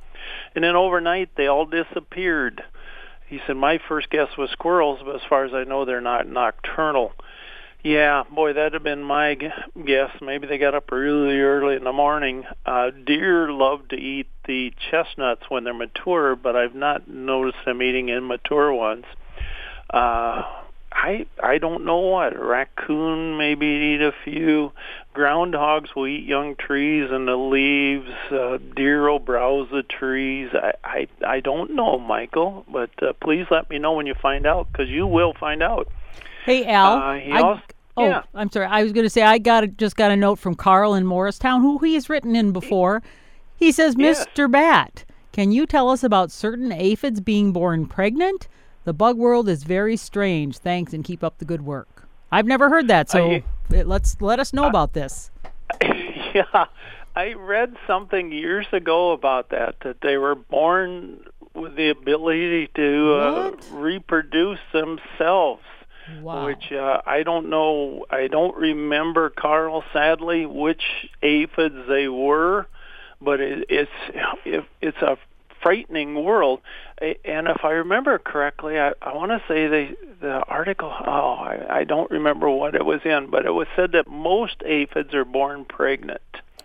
And 0.55 0.63
then 0.63 0.75
overnight, 0.75 1.29
they 1.37 1.45
all 1.45 1.67
disappeared 1.67 2.63
he 3.29 3.39
said 3.45 3.55
my 3.55 3.79
first 3.87 4.09
guess 4.09 4.29
was 4.37 4.49
squirrels, 4.51 4.99
but 5.05 5.15
as 5.15 5.21
far 5.29 5.45
as 5.45 5.53
I 5.53 5.63
know, 5.63 5.85
they're 5.85 6.01
not 6.01 6.27
nocturnal. 6.27 7.13
Yeah, 7.83 8.23
boy, 8.29 8.53
that'd 8.53 8.73
have 8.73 8.83
been 8.83 9.03
my 9.03 9.35
guess. 9.35 10.11
Maybe 10.21 10.47
they 10.47 10.57
got 10.57 10.75
up 10.75 10.91
really 10.91 11.39
early 11.39 11.75
in 11.75 11.85
the 11.85 11.93
morning. 11.93 12.43
Uh, 12.65 12.89
deer 12.89 13.49
love 13.51 13.87
to 13.89 13.95
eat 13.95 14.27
the 14.45 14.73
chestnuts 14.91 15.43
when 15.47 15.63
they're 15.63 15.73
mature, 15.73 16.35
but 16.35 16.57
I've 16.57 16.75
not 16.75 17.07
noticed 17.07 17.63
them 17.65 17.81
eating 17.81 18.09
immature 18.09 18.73
ones. 18.73 19.05
Uh, 19.89 20.43
I 20.91 21.25
I 21.41 21.57
don't 21.59 21.85
know 21.85 21.99
what 21.99 22.35
a 22.35 22.43
raccoon 22.43 23.37
maybe 23.37 23.65
eat 23.65 24.01
a 24.01 24.11
few. 24.23 24.71
Groundhogs 25.15 25.95
will 25.95 26.07
eat 26.07 26.25
young 26.25 26.55
trees 26.55 27.09
and 27.11 27.27
the 27.27 27.35
leaves. 27.35 28.09
Uh, 28.31 28.57
deer 28.75 29.09
will 29.09 29.19
browse 29.19 29.69
the 29.71 29.83
trees. 29.83 30.49
I 30.53 30.73
I 30.83 31.07
I 31.25 31.39
don't 31.39 31.75
know, 31.75 31.99
Michael, 31.99 32.65
but 32.71 32.91
uh, 33.01 33.13
please 33.21 33.45
let 33.51 33.69
me 33.69 33.79
know 33.79 33.93
when 33.93 34.07
you 34.07 34.15
find 34.15 34.45
out 34.45 34.71
because 34.71 34.89
you 34.89 35.05
will 35.05 35.33
find 35.39 35.61
out. 35.61 35.87
Hey 36.45 36.65
Al, 36.65 36.93
uh, 36.93 37.15
he 37.15 37.31
I, 37.31 37.41
also, 37.41 37.61
oh, 37.97 38.07
yeah. 38.07 38.23
I'm 38.33 38.51
sorry. 38.51 38.65
I 38.65 38.83
was 38.83 38.91
going 38.91 39.05
to 39.05 39.09
say 39.09 39.21
I 39.21 39.37
got 39.37 39.63
a, 39.63 39.67
just 39.67 39.95
got 39.95 40.11
a 40.11 40.15
note 40.15 40.39
from 40.39 40.55
Carl 40.55 40.95
in 40.95 41.05
Morristown, 41.05 41.61
who 41.61 41.77
he's 41.79 42.09
written 42.09 42.35
in 42.35 42.51
before. 42.51 43.03
He 43.57 43.71
says, 43.71 43.95
Yes. 43.97 44.25
"Mr. 44.25 44.49
Batt, 44.49 45.03
can 45.33 45.51
you 45.51 45.65
tell 45.65 45.89
us 45.89 46.03
about 46.03 46.31
certain 46.31 46.71
aphids 46.71 47.19
being 47.19 47.51
born 47.51 47.85
pregnant? 47.85 48.47
The 48.89 48.93
bug 48.93 49.17
world 49.17 49.47
is 49.47 49.65
very 49.65 49.95
strange. 49.95 50.57
Thanks 50.57 50.93
and 50.93 51.03
keep 51.03 51.23
up 51.23 51.37
the 51.37 51.45
good 51.45 51.61
work." 51.61 52.07
I've 52.31 52.47
never 52.47 52.69
heard 52.69 52.87
that, 52.87 53.07
so 53.07 53.33
I- 53.33 53.43
let's 53.69 54.19
let 54.19 54.39
us 54.39 54.51
know 54.51 54.65
about 54.65 54.93
this. 54.93 55.29
yeah, 56.33 56.65
I 57.15 57.33
read 57.33 57.75
something 57.85 58.31
years 58.31 58.65
ago 58.71 59.11
about 59.11 59.49
that 59.49 59.75
that 59.81 60.01
they 60.01 60.17
were 60.17 60.33
born 60.33 61.19
with 61.53 61.75
the 61.75 61.89
ability 61.89 62.71
to 62.73 63.13
uh, 63.13 63.51
reproduce 63.71 64.57
themselves. 64.73 65.61
Wow. 66.19 66.47
Which 66.47 66.71
uh, 66.71 67.01
I 67.05 67.21
don't 67.21 67.51
know. 67.51 68.07
I 68.09 68.25
don't 68.25 68.57
remember, 68.57 69.29
Carl. 69.29 69.83
Sadly, 69.93 70.47
which 70.47 70.81
aphids 71.21 71.87
they 71.87 72.07
were, 72.07 72.65
but 73.21 73.39
it, 73.39 73.67
it's 73.69 73.91
it, 74.45 74.63
it's 74.81 74.97
a 75.03 75.19
frightening 75.61 76.23
world. 76.23 76.61
And 76.99 77.47
if 77.47 77.63
I 77.63 77.71
remember 77.71 78.17
correctly, 78.19 78.79
I, 78.79 78.93
I 79.01 79.13
want 79.15 79.31
to 79.31 79.41
say 79.47 79.67
the 79.67 79.95
the 80.21 80.43
article. 80.47 80.91
Oh, 80.91 81.35
I, 81.35 81.79
I 81.79 81.83
don't 81.85 82.11
remember 82.11 82.49
what 82.49 82.75
it 82.75 82.85
was 82.85 83.01
in, 83.05 83.29
but 83.29 83.45
it 83.45 83.51
was 83.51 83.67
said 83.75 83.93
that 83.93 84.07
most 84.07 84.61
aphids 84.65 85.13
are 85.13 85.25
born 85.25 85.65
pregnant. 85.65 86.21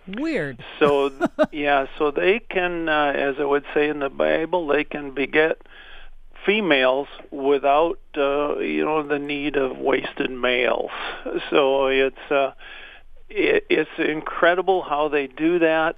Weird. 0.07 0.63
So 0.79 1.11
yeah, 1.51 1.87
so 1.97 2.11
they 2.11 2.39
can, 2.39 2.89
uh, 2.89 3.13
as 3.15 3.35
it 3.39 3.47
would 3.47 3.65
say 3.73 3.89
in 3.89 3.99
the 3.99 4.09
Bible, 4.09 4.67
they 4.67 4.83
can 4.83 5.11
beget 5.11 5.61
females 6.45 7.07
without 7.31 7.99
uh, 8.17 8.59
you 8.59 8.85
know 8.85 9.03
the 9.07 9.19
need 9.19 9.55
of 9.55 9.77
wasted 9.77 10.29
males. 10.29 10.91
So 11.49 11.87
it's 11.87 12.31
uh, 12.31 12.51
it, 13.29 13.65
it's 13.69 13.89
incredible 13.97 14.81
how 14.81 15.09
they 15.09 15.27
do 15.27 15.59
that. 15.59 15.97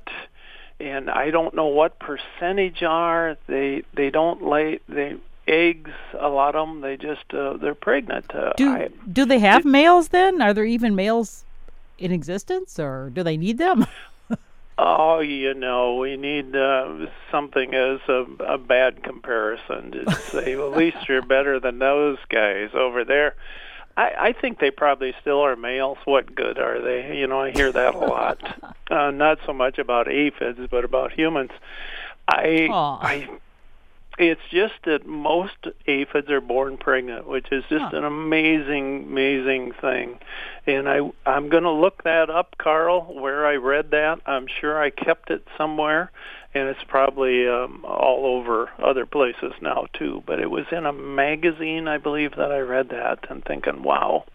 And 0.80 1.10
I 1.10 1.32
don't 1.32 1.56
know 1.56 1.68
what 1.68 2.00
percentage 2.00 2.84
are 2.84 3.38
they. 3.48 3.84
They 3.94 4.10
don't 4.10 4.44
lay 4.44 4.80
they 4.88 5.16
eggs. 5.48 5.92
A 6.20 6.30
lot 6.30 6.56
of 6.56 6.68
them 6.68 6.82
they 6.82 6.98
just 6.98 7.34
uh, 7.34 7.58
they're 7.58 7.74
pregnant. 7.74 8.34
Uh, 8.34 8.54
Do 8.58 8.70
I, 8.70 8.90
do 9.12 9.26
they 9.26 9.40
have 9.40 9.66
males 9.66 10.10
then? 10.10 10.42
Are 10.42 10.54
there 10.54 10.66
even 10.66 10.96
males 10.96 11.46
in 11.98 12.12
existence, 12.12 12.80
or 12.80 13.10
do 13.14 13.24
they 13.24 13.38
need 13.38 13.58
them? 13.58 13.86
Oh, 14.80 15.22
you 15.22 15.56
know, 15.56 15.96
we 15.96 16.18
need 16.18 16.56
uh, 16.56 17.08
something 17.32 17.74
as 17.74 18.00
a, 18.08 18.26
a 18.48 18.58
bad 18.60 19.02
comparison 19.02 19.92
to 19.92 20.12
say, 20.12 20.56
well, 20.56 20.72
at 20.72 20.78
least 20.78 21.10
you're 21.10 21.24
better 21.24 21.60
than 21.60 21.80
those 21.80 22.20
guys 22.30 22.70
over 22.76 23.04
there. 23.04 23.36
I, 23.98 24.14
I 24.28 24.34
think 24.34 24.60
they 24.60 24.72
probably 24.72 25.14
still 25.22 25.42
are 25.42 25.56
males. 25.58 25.98
What 26.06 26.34
good 26.34 26.60
are 26.60 26.80
they? 26.80 27.18
You 27.18 27.28
know, 27.28 27.42
I 27.42 27.52
hear 27.52 27.72
that 27.72 27.96
a 27.96 27.98
lot. 27.98 28.76
uh, 28.92 29.12
not 29.12 29.40
so 29.46 29.52
much 29.54 29.80
about 29.80 30.08
aphids, 30.08 30.60
but 30.72 30.86
about 30.86 31.12
humans. 31.12 31.52
I. 32.28 32.68
I, 33.02 33.28
it's 34.20 34.42
just 34.50 34.74
that 34.86 35.06
most 35.06 35.68
aphids 35.86 36.30
are 36.32 36.42
born 36.42 36.78
pregnant, 36.78 37.28
which 37.28 37.52
is 37.52 37.64
just 37.70 37.86
Huh. 37.86 37.98
an 37.98 38.04
amazing, 38.04 39.04
amazing 39.04 39.74
thing. 39.74 40.18
And 40.66 40.90
I, 40.90 41.02
I'm 41.28 41.50
going 41.50 41.64
to 41.64 41.72
look 41.72 42.04
that 42.04 42.30
up, 42.32 42.56
Carl, 42.58 43.14
where 43.14 43.46
I 43.46 43.58
read 43.58 43.92
that. 43.92 44.20
I'm 44.26 44.48
sure 44.48 44.82
I 44.82 44.90
kept 44.90 45.30
it 45.30 45.46
somewhere, 45.56 46.12
and 46.54 46.68
it's 46.70 46.84
probably 46.88 47.48
um, 47.48 47.84
all 47.86 48.26
over 48.26 48.70
other 48.84 49.06
places 49.06 49.54
now 49.62 49.88
too. 49.94 50.24
But 50.26 50.40
it 50.40 50.50
was 50.50 50.66
in 50.72 50.86
a 50.86 50.94
magazine, 50.94 51.88
I 51.88 51.98
believe, 51.98 52.32
that 52.32 52.52
I 52.52 52.60
read 52.60 52.90
that, 52.90 53.30
and 53.30 53.44
thinking, 53.44 53.84
wow. 53.84 54.26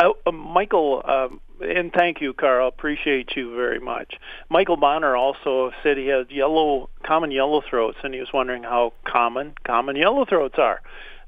Oh, 0.00 0.16
uh, 0.26 0.32
Michael, 0.32 1.02
um, 1.04 1.40
and 1.60 1.92
thank 1.92 2.20
you, 2.20 2.32
Carl. 2.32 2.66
Appreciate 2.66 3.36
you 3.36 3.54
very 3.54 3.78
much. 3.78 4.14
Michael 4.50 4.76
Bonner 4.76 5.14
also 5.16 5.70
said 5.82 5.96
he 5.96 6.08
has 6.08 6.26
yellow, 6.30 6.90
common 7.04 7.30
yellow 7.30 7.62
throats, 7.68 7.98
and 8.02 8.12
he 8.12 8.18
was 8.18 8.32
wondering 8.32 8.64
how 8.64 8.92
common 9.04 9.54
common 9.64 9.94
yellow 9.94 10.24
throats 10.24 10.56
are. 10.58 10.80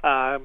Uh, 0.02 0.40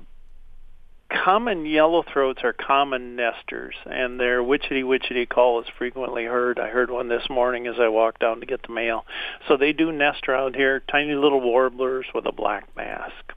common 1.23 1.65
yellow 1.65 2.03
throats 2.03 2.41
are 2.43 2.53
common 2.53 3.15
nesters, 3.15 3.75
and 3.85 4.19
their 4.19 4.41
witchetty 4.41 4.83
witchetty 4.83 5.27
call 5.27 5.61
is 5.61 5.67
frequently 5.77 6.25
heard. 6.25 6.59
I 6.59 6.69
heard 6.69 6.89
one 6.89 7.09
this 7.09 7.29
morning 7.29 7.67
as 7.67 7.75
I 7.79 7.87
walked 7.89 8.21
down 8.21 8.39
to 8.39 8.45
get 8.45 8.63
the 8.63 8.73
mail. 8.73 9.05
So 9.47 9.57
they 9.57 9.73
do 9.73 9.91
nest 9.91 10.27
around 10.27 10.55
here, 10.55 10.81
tiny 10.91 11.13
little 11.13 11.41
warblers 11.41 12.05
with 12.13 12.25
a 12.25 12.31
black 12.31 12.75
mask. 12.75 13.33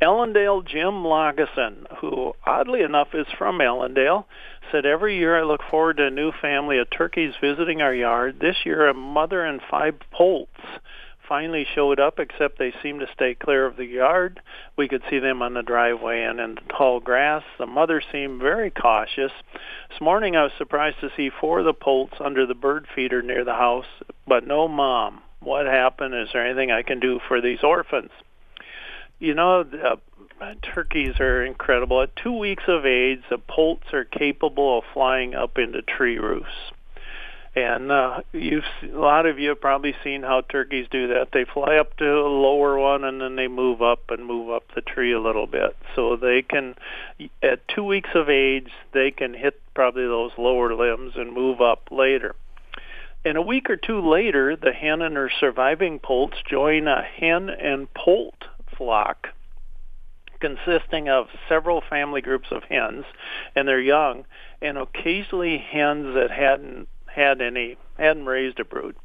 Ellendale 0.00 0.64
Jim 0.64 1.02
Lageson, 1.02 1.84
who 2.00 2.32
oddly 2.46 2.82
enough 2.82 3.08
is 3.14 3.26
from 3.36 3.58
Ellendale, 3.58 4.26
said 4.70 4.86
every 4.86 5.18
year 5.18 5.36
I 5.36 5.42
look 5.42 5.60
forward 5.68 5.96
to 5.96 6.06
a 6.06 6.10
new 6.10 6.30
family 6.40 6.78
of 6.78 6.88
turkeys 6.90 7.34
visiting 7.40 7.82
our 7.82 7.94
yard. 7.94 8.38
This 8.40 8.56
year 8.64 8.88
a 8.88 8.94
mother 8.94 9.44
and 9.44 9.60
five 9.68 9.96
poults 10.12 10.60
finally 11.28 11.66
showed 11.74 12.00
up, 12.00 12.18
except 12.18 12.58
they 12.58 12.72
seemed 12.82 13.00
to 13.00 13.12
stay 13.12 13.34
clear 13.34 13.66
of 13.66 13.76
the 13.76 13.84
yard. 13.84 14.40
We 14.76 14.88
could 14.88 15.02
see 15.10 15.18
them 15.18 15.42
on 15.42 15.54
the 15.54 15.62
driveway 15.62 16.22
and 16.22 16.40
in 16.40 16.54
the 16.54 16.60
tall 16.76 17.00
grass. 17.00 17.42
The 17.58 17.66
mother 17.66 18.02
seemed 18.12 18.40
very 18.40 18.70
cautious. 18.70 19.32
This 19.90 20.00
morning 20.00 20.36
I 20.36 20.44
was 20.44 20.52
surprised 20.56 21.00
to 21.00 21.10
see 21.16 21.30
four 21.30 21.60
of 21.60 21.66
the 21.66 21.74
poults 21.74 22.14
under 22.20 22.46
the 22.46 22.54
bird 22.54 22.86
feeder 22.94 23.22
near 23.22 23.44
the 23.44 23.54
house, 23.54 23.86
but 24.26 24.46
no 24.46 24.66
mom. 24.66 25.20
What 25.40 25.66
happened? 25.66 26.14
Is 26.14 26.28
there 26.32 26.44
anything 26.44 26.70
I 26.70 26.82
can 26.82 26.98
do 26.98 27.20
for 27.28 27.40
these 27.40 27.62
orphans? 27.62 28.10
You 29.20 29.34
know, 29.34 29.60
uh, 29.60 29.96
turkeys 30.62 31.18
are 31.20 31.44
incredible. 31.44 32.02
At 32.02 32.16
two 32.16 32.36
weeks 32.36 32.64
of 32.68 32.86
age, 32.86 33.20
the 33.30 33.38
poults 33.38 33.92
are 33.92 34.04
capable 34.04 34.78
of 34.78 34.84
flying 34.92 35.34
up 35.34 35.58
into 35.58 35.82
tree 35.82 36.18
roofs. 36.18 36.72
And 37.58 37.90
uh, 37.90 38.20
you've 38.32 38.62
a 38.84 38.96
lot 38.96 39.26
of 39.26 39.40
you 39.40 39.48
have 39.48 39.60
probably 39.60 39.92
seen 40.04 40.22
how 40.22 40.42
turkeys 40.42 40.86
do 40.92 41.08
that. 41.08 41.30
They 41.32 41.44
fly 41.44 41.74
up 41.74 41.96
to 41.96 42.06
a 42.06 42.30
lower 42.30 42.78
one 42.78 43.02
and 43.02 43.20
then 43.20 43.34
they 43.34 43.48
move 43.48 43.82
up 43.82 44.10
and 44.10 44.24
move 44.24 44.50
up 44.50 44.62
the 44.76 44.80
tree 44.80 45.12
a 45.12 45.20
little 45.20 45.48
bit. 45.48 45.76
So 45.96 46.14
they 46.14 46.42
can, 46.42 46.76
at 47.42 47.66
two 47.66 47.82
weeks 47.82 48.10
of 48.14 48.28
age, 48.28 48.68
they 48.92 49.10
can 49.10 49.34
hit 49.34 49.60
probably 49.74 50.04
those 50.04 50.30
lower 50.38 50.72
limbs 50.72 51.14
and 51.16 51.32
move 51.32 51.60
up 51.60 51.88
later. 51.90 52.36
And 53.24 53.36
a 53.36 53.42
week 53.42 53.68
or 53.68 53.76
two 53.76 54.08
later, 54.08 54.54
the 54.54 54.72
hen 54.72 55.02
and 55.02 55.16
her 55.16 55.30
surviving 55.40 55.98
poults 55.98 56.36
join 56.48 56.86
a 56.86 57.02
hen 57.02 57.50
and 57.50 57.92
poult 57.92 58.44
flock 58.76 59.30
consisting 60.38 61.08
of 61.08 61.26
several 61.48 61.82
family 61.90 62.20
groups 62.20 62.46
of 62.52 62.62
hens 62.62 63.04
and 63.56 63.66
their 63.66 63.80
young, 63.80 64.24
and 64.62 64.78
occasionally 64.78 65.58
hens 65.58 66.14
that 66.14 66.30
hadn't 66.30 66.86
had 67.18 67.40
any 67.40 67.76
hadn't 67.98 68.26
raised 68.26 68.60
a 68.60 68.64
brood. 68.64 68.96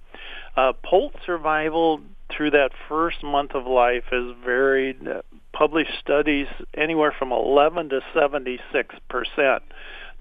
Uh, 0.56 0.74
poult 0.84 1.14
survival 1.26 2.00
through 2.30 2.52
that 2.52 2.72
first 2.88 3.24
month 3.24 3.52
of 3.56 3.66
life 3.66 4.06
is 4.12 4.36
varied. 4.44 5.08
Uh, 5.08 5.22
published 5.52 5.92
studies 6.00 6.48
anywhere 6.74 7.14
from 7.18 7.32
11 7.32 7.90
to 7.90 8.02
76 8.14 8.96
percent. 9.10 9.64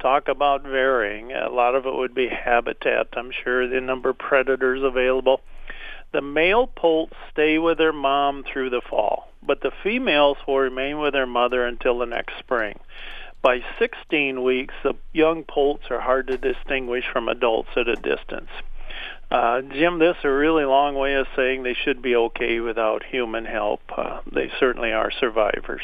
Talk 0.01 0.29
about 0.29 0.63
varying. 0.63 1.33
A 1.33 1.51
lot 1.51 1.75
of 1.75 1.87
it 1.87 1.95
would 1.95 2.15
be 2.15 2.29
habitat. 2.29 3.09
I'm 3.13 3.31
sure 3.45 3.69
the 3.69 3.81
number 3.81 4.11
of 4.11 4.19
predators 4.19 4.83
available. 4.83 5.41
The 6.13 6.21
male 6.21 6.67
poults 6.67 7.15
stay 7.31 7.59
with 7.59 7.79
their 7.79 7.93
mom 7.93 8.45
through 8.45 8.71
the 8.71 8.83
fall, 8.89 9.29
but 9.43 9.63
the 9.63 9.71
females 9.83 10.37
will 10.47 10.59
remain 10.59 10.99
with 10.99 11.15
their 11.15 11.27
mother 11.27 11.65
until 11.65 11.99
the 11.99 12.07
next 12.07 12.39
spring. 12.39 12.79
By 13.43 13.65
16 13.81 14.45
weeks, 14.45 14.75
the 14.85 14.95
young 15.13 15.43
poults 15.43 15.85
are 15.91 16.01
hard 16.01 16.29
to 16.29 16.39
distinguish 16.39 17.05
from 17.13 17.29
adults 17.29 17.71
at 17.77 17.89
a 17.89 17.97
distance. 17.97 18.51
Uh, 19.33 19.63
Jim, 19.63 19.99
this 19.99 20.17
is 20.19 20.25
a 20.25 20.31
really 20.31 20.65
long 20.65 20.95
way 20.95 21.15
of 21.15 21.27
saying 21.35 21.65
they 21.65 21.75
should 21.75 22.03
be 22.03 22.15
okay 22.15 22.61
without 22.61 23.03
human 23.03 23.45
help. 23.45 23.81
Uh, 23.97 24.21
they 24.31 24.53
certainly 24.61 24.93
are 24.93 25.11
survivors. 25.11 25.83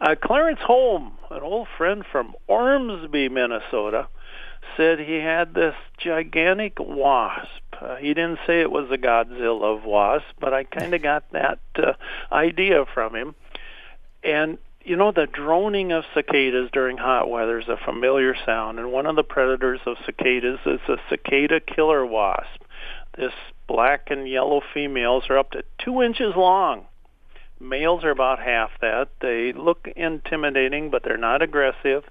Uh, 0.00 0.14
Clarence 0.14 0.60
Holm, 0.62 1.18
an 1.30 1.42
old 1.42 1.68
friend 1.76 2.04
from 2.10 2.34
Ormsby, 2.46 3.28
Minnesota, 3.28 4.08
said 4.76 5.00
he 5.00 5.16
had 5.16 5.52
this 5.52 5.74
gigantic 5.98 6.78
wasp. 6.78 7.48
Uh, 7.78 7.96
he 7.96 8.14
didn't 8.14 8.38
say 8.46 8.60
it 8.60 8.70
was 8.70 8.90
a 8.90 8.96
Godzilla 8.96 9.76
of 9.76 9.84
wasps, 9.84 10.28
but 10.40 10.54
I 10.54 10.64
kind 10.64 10.94
of 10.94 11.02
got 11.02 11.30
that 11.32 11.58
uh, 11.76 11.92
idea 12.32 12.86
from 12.94 13.14
him. 13.14 13.34
And 14.22 14.58
you 14.88 14.96
know, 14.96 15.12
the 15.12 15.26
droning 15.26 15.92
of 15.92 16.04
cicadas 16.14 16.70
during 16.72 16.96
hot 16.96 17.28
weather 17.28 17.58
is 17.58 17.68
a 17.68 17.76
familiar 17.76 18.34
sound, 18.46 18.78
and 18.78 18.90
one 18.90 19.04
of 19.04 19.16
the 19.16 19.22
predators 19.22 19.80
of 19.84 19.98
cicadas 20.06 20.60
is 20.64 20.80
a 20.88 20.96
cicada 21.10 21.60
killer 21.60 22.06
wasp. 22.06 22.62
This 23.14 23.34
black 23.66 24.08
and 24.10 24.26
yellow 24.26 24.62
females 24.72 25.24
are 25.28 25.36
up 25.36 25.50
to 25.50 25.62
two 25.84 26.00
inches 26.00 26.32
long. 26.34 26.86
Males 27.60 28.02
are 28.02 28.10
about 28.10 28.38
half 28.38 28.70
that. 28.80 29.08
They 29.20 29.52
look 29.52 29.88
intimidating, 29.94 30.88
but 30.88 31.02
they're 31.04 31.18
not 31.18 31.42
aggressive. 31.42 32.04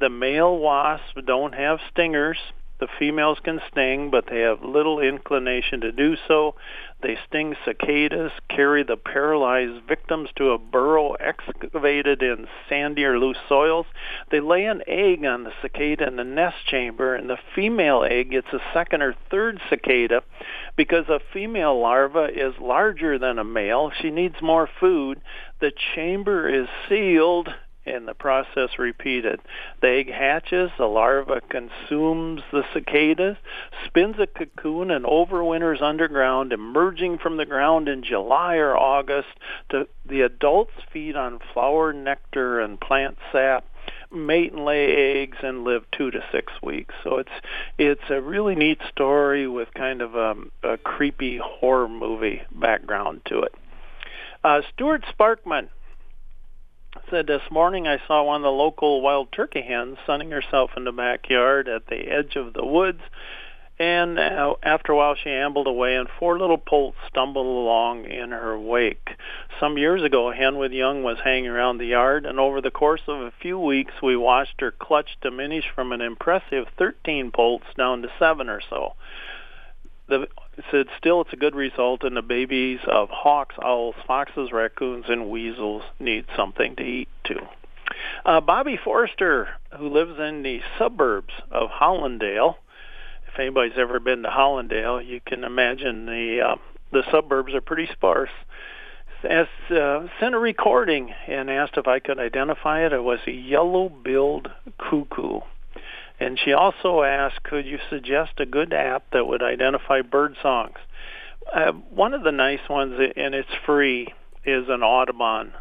The 0.00 0.08
male 0.08 0.56
wasps 0.56 1.18
don't 1.26 1.54
have 1.54 1.80
stingers. 1.90 2.38
The 2.82 2.88
females 2.98 3.38
can 3.38 3.60
sting, 3.70 4.10
but 4.10 4.26
they 4.26 4.40
have 4.40 4.64
little 4.64 4.98
inclination 4.98 5.82
to 5.82 5.92
do 5.92 6.16
so. 6.26 6.56
They 7.00 7.16
sting 7.28 7.54
cicadas, 7.64 8.32
carry 8.48 8.82
the 8.82 8.96
paralyzed 8.96 9.84
victims 9.86 10.30
to 10.34 10.50
a 10.50 10.58
burrow 10.58 11.12
excavated 11.12 12.24
in 12.24 12.48
sandy 12.68 13.04
or 13.04 13.20
loose 13.20 13.38
soils. 13.48 13.86
They 14.32 14.40
lay 14.40 14.64
an 14.64 14.82
egg 14.88 15.24
on 15.24 15.44
the 15.44 15.52
cicada 15.62 16.08
in 16.08 16.16
the 16.16 16.24
nest 16.24 16.56
chamber, 16.66 17.14
and 17.14 17.30
the 17.30 17.38
female 17.54 18.02
egg 18.02 18.32
gets 18.32 18.52
a 18.52 18.58
second 18.74 19.02
or 19.02 19.14
third 19.30 19.60
cicada 19.70 20.24
because 20.74 21.08
a 21.08 21.20
female 21.32 21.78
larva 21.80 22.30
is 22.34 22.58
larger 22.60 23.16
than 23.16 23.38
a 23.38 23.44
male. 23.44 23.92
She 24.00 24.10
needs 24.10 24.42
more 24.42 24.68
food. 24.80 25.20
The 25.60 25.70
chamber 25.94 26.48
is 26.48 26.66
sealed 26.88 27.48
and 27.84 28.06
the 28.06 28.14
process 28.14 28.70
repeated. 28.78 29.40
The 29.80 29.88
egg 29.88 30.10
hatches, 30.10 30.70
the 30.78 30.86
larva 30.86 31.40
consumes 31.48 32.42
the 32.52 32.64
cicadas, 32.72 33.36
spins 33.86 34.16
a 34.18 34.26
cocoon, 34.26 34.90
and 34.90 35.04
overwinters 35.04 35.82
underground, 35.82 36.52
emerging 36.52 37.18
from 37.18 37.36
the 37.36 37.46
ground 37.46 37.88
in 37.88 38.02
July 38.02 38.56
or 38.56 38.76
August. 38.76 39.28
To, 39.70 39.88
the 40.08 40.22
adults 40.22 40.72
feed 40.92 41.16
on 41.16 41.40
flower 41.52 41.92
nectar 41.92 42.60
and 42.60 42.80
plant 42.80 43.18
sap 43.32 43.64
mate 44.12 44.52
and 44.52 44.64
lay 44.64 45.20
eggs 45.22 45.38
and 45.42 45.64
live 45.64 45.84
two 45.90 46.10
to 46.10 46.20
six 46.30 46.52
weeks. 46.62 46.94
So 47.02 47.16
it's 47.16 47.30
it's 47.78 48.10
a 48.10 48.20
really 48.20 48.54
neat 48.54 48.80
story 48.90 49.48
with 49.48 49.72
kind 49.74 50.02
of 50.02 50.14
a, 50.14 50.34
a 50.62 50.76
creepy 50.76 51.38
horror 51.42 51.88
movie 51.88 52.42
background 52.52 53.22
to 53.26 53.40
it. 53.40 53.54
Uh, 54.44 54.60
Stuart 54.72 55.04
Sparkman 55.16 55.68
said 57.12 57.26
this 57.26 57.42
morning 57.50 57.86
I 57.86 58.00
saw 58.06 58.22
one 58.22 58.36
of 58.36 58.42
the 58.42 58.50
local 58.50 59.00
wild 59.00 59.32
turkey 59.32 59.62
hens 59.62 59.98
sunning 60.06 60.30
herself 60.30 60.70
in 60.76 60.84
the 60.84 60.92
backyard 60.92 61.68
at 61.68 61.86
the 61.86 62.08
edge 62.08 62.36
of 62.36 62.52
the 62.52 62.64
woods. 62.64 63.00
And 63.78 64.18
uh, 64.18 64.54
after 64.62 64.92
a 64.92 64.96
while, 64.96 65.14
she 65.14 65.30
ambled 65.30 65.66
away, 65.66 65.96
and 65.96 66.08
four 66.18 66.38
little 66.38 66.58
poults 66.58 66.98
stumbled 67.08 67.46
along 67.46 68.04
in 68.04 68.30
her 68.30 68.58
wake. 68.58 69.10
Some 69.58 69.78
years 69.78 70.02
ago, 70.02 70.30
a 70.30 70.34
hen 70.34 70.56
with 70.56 70.72
young 70.72 71.02
was 71.02 71.18
hanging 71.24 71.48
around 71.48 71.78
the 71.78 71.86
yard, 71.86 72.26
and 72.26 72.38
over 72.38 72.60
the 72.60 72.70
course 72.70 73.02
of 73.08 73.20
a 73.20 73.32
few 73.40 73.58
weeks, 73.58 73.94
we 74.02 74.16
watched 74.16 74.60
her 74.60 74.70
clutch 74.70 75.16
diminish 75.20 75.64
from 75.74 75.92
an 75.92 76.00
impressive 76.00 76.66
13 76.78 77.32
poults 77.32 77.66
down 77.76 78.02
to 78.02 78.08
seven 78.18 78.48
or 78.48 78.60
so 78.68 78.94
the 80.08 80.26
said 80.70 80.86
still 80.98 81.22
it's 81.22 81.32
a 81.32 81.36
good 81.36 81.54
result 81.54 82.02
and 82.04 82.16
the 82.16 82.22
babies 82.22 82.80
of 82.86 83.08
hawks, 83.10 83.54
owls, 83.62 83.94
foxes, 84.06 84.52
raccoons, 84.52 85.06
and 85.08 85.30
weasels 85.30 85.82
need 85.98 86.26
something 86.36 86.76
to 86.76 86.82
eat 86.82 87.08
too. 87.24 87.40
Uh, 88.24 88.40
Bobby 88.40 88.78
Forster, 88.82 89.48
who 89.78 89.88
lives 89.88 90.18
in 90.18 90.42
the 90.42 90.60
suburbs 90.78 91.32
of 91.50 91.70
Hollandale, 91.70 92.56
if 93.32 93.38
anybody's 93.38 93.78
ever 93.78 93.98
been 93.98 94.22
to 94.22 94.28
Hollandale, 94.28 95.00
you 95.00 95.20
can 95.24 95.44
imagine 95.44 96.06
the 96.06 96.40
uh, 96.40 96.56
the 96.92 97.02
suburbs 97.10 97.54
are 97.54 97.62
pretty 97.62 97.88
sparse. 97.92 98.30
As, 99.24 99.46
uh, 99.70 100.08
sent 100.18 100.34
a 100.34 100.38
recording 100.38 101.14
and 101.28 101.48
asked 101.48 101.76
if 101.76 101.86
I 101.86 102.00
could 102.00 102.18
identify 102.18 102.84
it. 102.84 102.92
It 102.92 103.04
was 103.04 103.20
a 103.26 103.30
yellow-billed 103.30 104.50
cuckoo. 104.78 105.40
And 106.22 106.38
she 106.38 106.52
also 106.52 107.02
asked, 107.02 107.42
could 107.42 107.66
you 107.66 107.78
suggest 107.90 108.38
a 108.38 108.46
good 108.46 108.72
app 108.72 109.10
that 109.12 109.26
would 109.26 109.42
identify 109.42 110.02
bird 110.02 110.36
songs? 110.40 110.76
Uh, 111.52 111.72
one 111.72 112.14
of 112.14 112.22
the 112.22 112.30
nice 112.30 112.68
ones, 112.70 112.94
and 113.16 113.34
it's 113.34 113.48
free, 113.66 114.06
is 114.44 114.66
an 114.68 114.84
Audubon. 114.84 115.52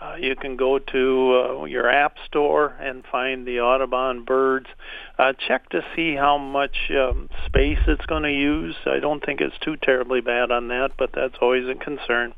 Uh, 0.00 0.16
you 0.20 0.36
can 0.36 0.56
go 0.56 0.78
to 0.78 1.60
uh, 1.62 1.64
your 1.64 1.90
app 1.90 2.16
store 2.26 2.76
and 2.80 3.02
find 3.10 3.46
the 3.46 3.60
Audubon 3.60 4.24
birds. 4.24 4.66
Uh, 5.18 5.32
check 5.48 5.68
to 5.70 5.80
see 5.96 6.14
how 6.14 6.36
much 6.36 6.90
um, 6.90 7.30
space 7.46 7.78
it's 7.88 8.04
going 8.06 8.22
to 8.24 8.32
use. 8.32 8.76
I 8.84 9.00
don't 9.00 9.24
think 9.24 9.40
it's 9.40 9.58
too 9.58 9.76
terribly 9.76 10.20
bad 10.20 10.50
on 10.50 10.68
that, 10.68 10.90
but 10.98 11.10
that's 11.14 11.34
always 11.40 11.64
a 11.66 11.74
concern. 11.74 12.34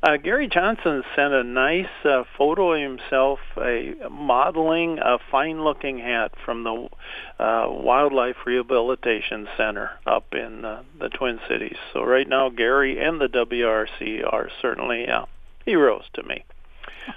Uh, 0.00 0.16
Gary 0.16 0.48
Johnson 0.48 1.02
sent 1.16 1.34
a 1.34 1.42
nice 1.42 1.86
uh, 2.04 2.22
photo 2.36 2.72
of 2.72 2.80
himself, 2.80 3.40
a 3.56 3.94
modeling 4.08 5.00
a 5.00 5.18
fine-looking 5.30 5.98
hat 5.98 6.32
from 6.44 6.62
the 6.62 6.88
uh, 7.42 7.66
Wildlife 7.68 8.36
Rehabilitation 8.46 9.48
Center 9.56 9.90
up 10.06 10.34
in 10.34 10.64
uh, 10.64 10.82
the 11.00 11.08
Twin 11.08 11.40
Cities. 11.48 11.76
So 11.92 12.04
right 12.04 12.28
now, 12.28 12.48
Gary 12.48 13.04
and 13.04 13.20
the 13.20 13.26
WRC 13.26 14.24
are 14.24 14.48
certainly 14.62 15.08
uh, 15.08 15.26
heroes 15.64 16.04
to 16.14 16.22
me. 16.22 16.44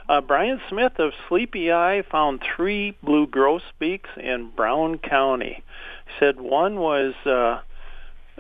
Uh, 0.10 0.22
Brian 0.22 0.60
Smith 0.67 0.98
of 0.98 1.12
Sleepy 1.28 1.72
Eye 1.72 2.04
found 2.10 2.41
three 2.56 2.98
blue 3.04 3.28
grosbeaks 3.28 4.10
in 4.17 4.50
Brown 4.56 4.98
County. 4.98 5.63
He 6.06 6.12
said 6.20 6.39
one 6.39 6.80
was 6.80 7.13
uh, 7.26 7.62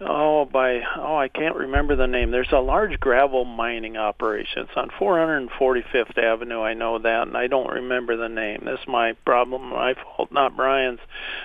oh 0.01 0.45
by 0.45 0.81
oh 0.97 1.17
I 1.17 1.27
can't 1.27 1.55
remember 1.55 1.95
the 1.95 2.07
name. 2.07 2.31
There's 2.31 2.51
a 2.51 2.59
large 2.59 2.99
gravel 2.99 3.45
mining 3.45 3.97
operation. 3.97 4.63
It's 4.63 4.71
on 4.75 4.89
445th 4.99 6.17
Avenue. 6.17 6.61
I 6.61 6.73
know 6.73 6.99
that, 6.99 7.27
and 7.27 7.37
I 7.37 7.47
don't 7.47 7.69
remember 7.69 8.17
the 8.17 8.29
name. 8.29 8.63
This 8.65 8.79
is 8.79 8.87
my 8.87 9.13
problem, 9.25 9.69
my 9.69 9.93
fault, 9.93 10.31
not 10.31 10.55
Brian's. 10.55 10.99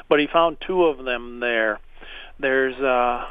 But 0.08 0.20
he 0.20 0.26
found 0.26 0.58
two 0.66 0.84
of 0.84 1.04
them 1.04 1.40
there. 1.40 1.80
There's 2.38 2.76
uh 2.76 3.26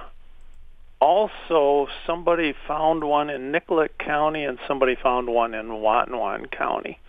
also 1.01 1.87
somebody 2.07 2.53
found 2.67 3.03
one 3.03 3.29
in 3.29 3.51
Nicollet 3.51 3.97
County 3.99 4.43
and 4.43 4.57
somebody 4.67 4.95
found 4.95 5.27
one 5.27 5.53
in 5.53 5.67
Watonwan 5.67 6.49
County. 6.49 6.99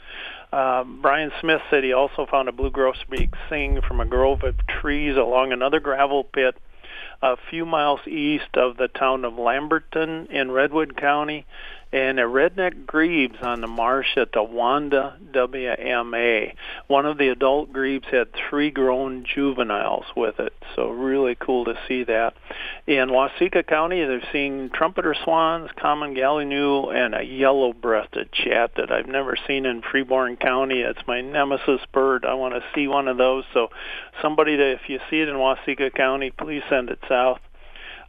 Uh, 0.53 0.85
Brian 0.85 1.33
Smith 1.41 1.61
said 1.71 1.83
he 1.85 1.93
also 1.93 2.27
found 2.31 2.49
a 2.49 2.53
blue 2.53 2.71
grosbeak 2.71 3.31
singing 3.49 3.81
from 3.83 4.01
a 4.01 4.07
grove 4.07 4.43
of 4.43 4.55
trees 4.81 5.17
along 5.17 5.53
another 5.53 5.81
gravel 5.81 6.25
pit 6.25 6.55
a 7.23 7.37
few 7.51 7.65
miles 7.67 8.01
east 8.07 8.57
of 8.57 8.77
the 8.77 8.89
town 8.89 9.25
of 9.25 9.39
Lamberton 9.39 10.27
in 10.31 10.51
Redwood 10.51 10.97
County. 10.97 11.47
And 11.93 12.19
a 12.19 12.25
redneck 12.25 12.85
grebes 12.85 13.39
on 13.43 13.61
the 13.61 13.69
marsh 13.69 14.17
at 14.17 14.33
the 14.33 14.43
Wanda 14.43 15.17
WMA. 15.31 16.55
One 16.89 17.07
of 17.07 17.17
the 17.17 17.29
adult 17.29 17.73
grebes 17.73 18.09
had 18.11 18.33
three 18.33 18.73
grown 18.73 19.25
juveniles 19.25 20.05
with 20.17 20.41
it, 20.41 20.53
so 20.75 20.91
really 20.91 21.37
cool 21.37 21.65
to 21.67 21.79
see 21.87 22.03
that. 22.05 22.35
In 22.89 23.11
Waseca 23.11 23.65
County, 23.65 24.05
they're 24.05 24.29
seeing 24.33 24.69
trumpeter 24.71 25.15
swans, 25.15 25.71
common 25.77 26.17
gallinule, 26.17 26.93
and 26.93 27.15
a 27.15 27.23
yellow-breasted 27.23 28.33
chat 28.33 28.73
that 28.77 28.91
I've 28.91 29.07
never 29.07 29.37
seen 29.47 29.65
in 29.65 29.83
Freeborn 29.83 30.39
County. 30.39 30.81
It's 30.81 31.07
my 31.07 31.21
nemesis 31.21 31.81
bird. 31.93 32.25
I 32.25 32.35
want 32.35 32.55
to 32.55 32.65
see 32.75 32.89
one 32.89 33.07
of 33.07 33.17
those. 33.17 33.45
So, 33.55 33.69
somebody, 34.21 34.57
that, 34.57 34.73
if 34.73 34.89
you 34.89 34.99
see 35.09 35.21
it 35.21 35.29
in 35.29 35.37
Waseca 35.37 35.95
County, 35.95 36.33
please 36.33 36.63
send 36.69 36.91
it 36.91 36.99
south. 37.09 37.39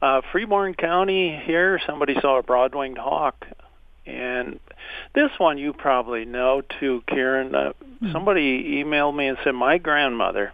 Uh, 0.01 0.21
Freeborn 0.31 0.73
County 0.73 1.39
here, 1.45 1.79
somebody 1.85 2.15
saw 2.19 2.39
a 2.39 2.43
broad-winged 2.43 2.97
hawk 2.97 3.45
and 4.07 4.59
this 5.13 5.31
one 5.37 5.57
you 5.57 5.73
probably 5.73 6.25
know 6.25 6.61
too, 6.79 7.03
Karen. 7.07 7.53
Uh, 7.53 7.73
mm-hmm. 7.83 8.11
Somebody 8.11 8.83
emailed 8.83 9.15
me 9.15 9.27
and 9.27 9.37
said 9.43 9.53
my 9.53 9.77
grandmother. 9.77 10.53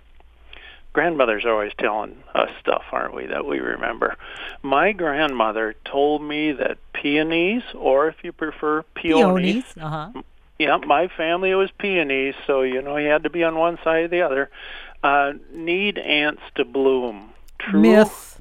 Grandmothers 0.92 1.44
are 1.46 1.52
always 1.52 1.72
telling 1.80 2.24
us 2.36 2.50
stuff, 2.60 2.84
aren't 2.92 3.16
we? 3.16 3.26
That 3.26 3.46
we 3.46 3.60
remember. 3.60 4.16
My 4.62 4.92
grandmother 4.92 5.76
told 5.86 6.22
me 6.22 6.52
that 6.52 6.78
peonies, 6.94 7.64
or 7.74 8.08
if 8.10 8.16
you 8.24 8.32
prefer, 8.32 8.84
peonies. 8.94 9.64
peonies. 9.64 9.64
Uh-huh. 9.80 10.22
Yeah, 10.60 10.78
my 10.78 11.08
family 11.08 11.54
was 11.56 11.72
peonies, 11.80 12.36
so 12.46 12.62
you 12.62 12.82
know 12.82 12.98
you 12.98 13.10
had 13.10 13.24
to 13.24 13.30
be 13.30 13.44
on 13.44 13.56
one 13.56 13.80
side 13.84 14.06
or 14.06 14.08
the 14.08 14.22
other. 14.22 14.50
Uh, 15.04 15.34
need 15.52 15.98
ants 15.98 16.42
to 16.56 16.64
bloom. 16.64 17.32
True. 17.60 17.82
Myth. 17.82 18.40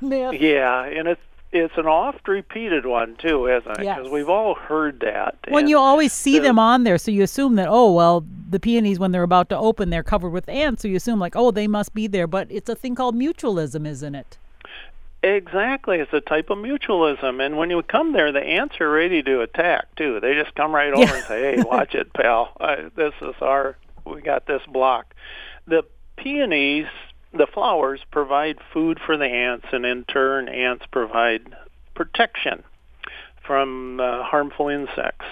Myth. 0.00 0.40
Yeah, 0.40 0.84
and 0.84 1.08
it's 1.08 1.20
it's 1.50 1.74
an 1.76 1.86
oft 1.86 2.28
repeated 2.28 2.84
one 2.84 3.16
too, 3.16 3.46
isn't 3.46 3.70
it? 3.70 3.78
Because 3.78 4.04
yes. 4.04 4.10
we've 4.10 4.28
all 4.28 4.54
heard 4.54 5.00
that. 5.00 5.36
When 5.48 5.66
you 5.66 5.78
always 5.78 6.12
see 6.12 6.38
the, 6.38 6.44
them 6.44 6.58
on 6.58 6.84
there, 6.84 6.98
so 6.98 7.10
you 7.10 7.22
assume 7.22 7.54
that 7.54 7.68
oh 7.68 7.92
well, 7.92 8.24
the 8.50 8.60
peonies 8.60 8.98
when 8.98 9.12
they're 9.12 9.22
about 9.22 9.48
to 9.50 9.56
open, 9.56 9.90
they're 9.90 10.02
covered 10.02 10.30
with 10.30 10.48
ants, 10.48 10.82
so 10.82 10.88
you 10.88 10.96
assume 10.96 11.18
like 11.18 11.36
oh 11.36 11.50
they 11.50 11.66
must 11.66 11.94
be 11.94 12.06
there. 12.06 12.26
But 12.26 12.48
it's 12.50 12.68
a 12.68 12.74
thing 12.74 12.94
called 12.94 13.14
mutualism, 13.14 13.86
isn't 13.86 14.14
it? 14.14 14.36
Exactly, 15.22 15.98
it's 15.98 16.12
a 16.12 16.20
type 16.20 16.48
of 16.50 16.58
mutualism, 16.58 17.44
and 17.44 17.56
when 17.56 17.70
you 17.70 17.82
come 17.82 18.12
there, 18.12 18.30
the 18.30 18.40
ants 18.42 18.80
are 18.80 18.90
ready 18.90 19.22
to 19.22 19.40
attack 19.40 19.86
too. 19.96 20.20
They 20.20 20.34
just 20.34 20.54
come 20.54 20.72
right 20.72 20.92
over 20.92 21.02
yeah. 21.02 21.16
and 21.16 21.24
say, 21.24 21.56
"Hey, 21.56 21.62
watch 21.66 21.94
it, 21.94 22.12
pal. 22.12 22.52
This 22.94 23.14
is 23.22 23.34
our. 23.40 23.76
We 24.04 24.20
got 24.20 24.46
this 24.46 24.62
block." 24.68 25.14
The 25.66 25.84
peonies 26.16 26.86
the 27.32 27.46
flowers 27.52 28.00
provide 28.10 28.58
food 28.72 28.98
for 29.04 29.16
the 29.16 29.26
ants, 29.26 29.66
and 29.72 29.84
in 29.84 30.04
turn, 30.04 30.48
ants 30.48 30.84
provide 30.90 31.54
protection 31.94 32.62
from 33.46 34.00
uh, 34.00 34.22
harmful 34.22 34.68
insects. 34.68 35.26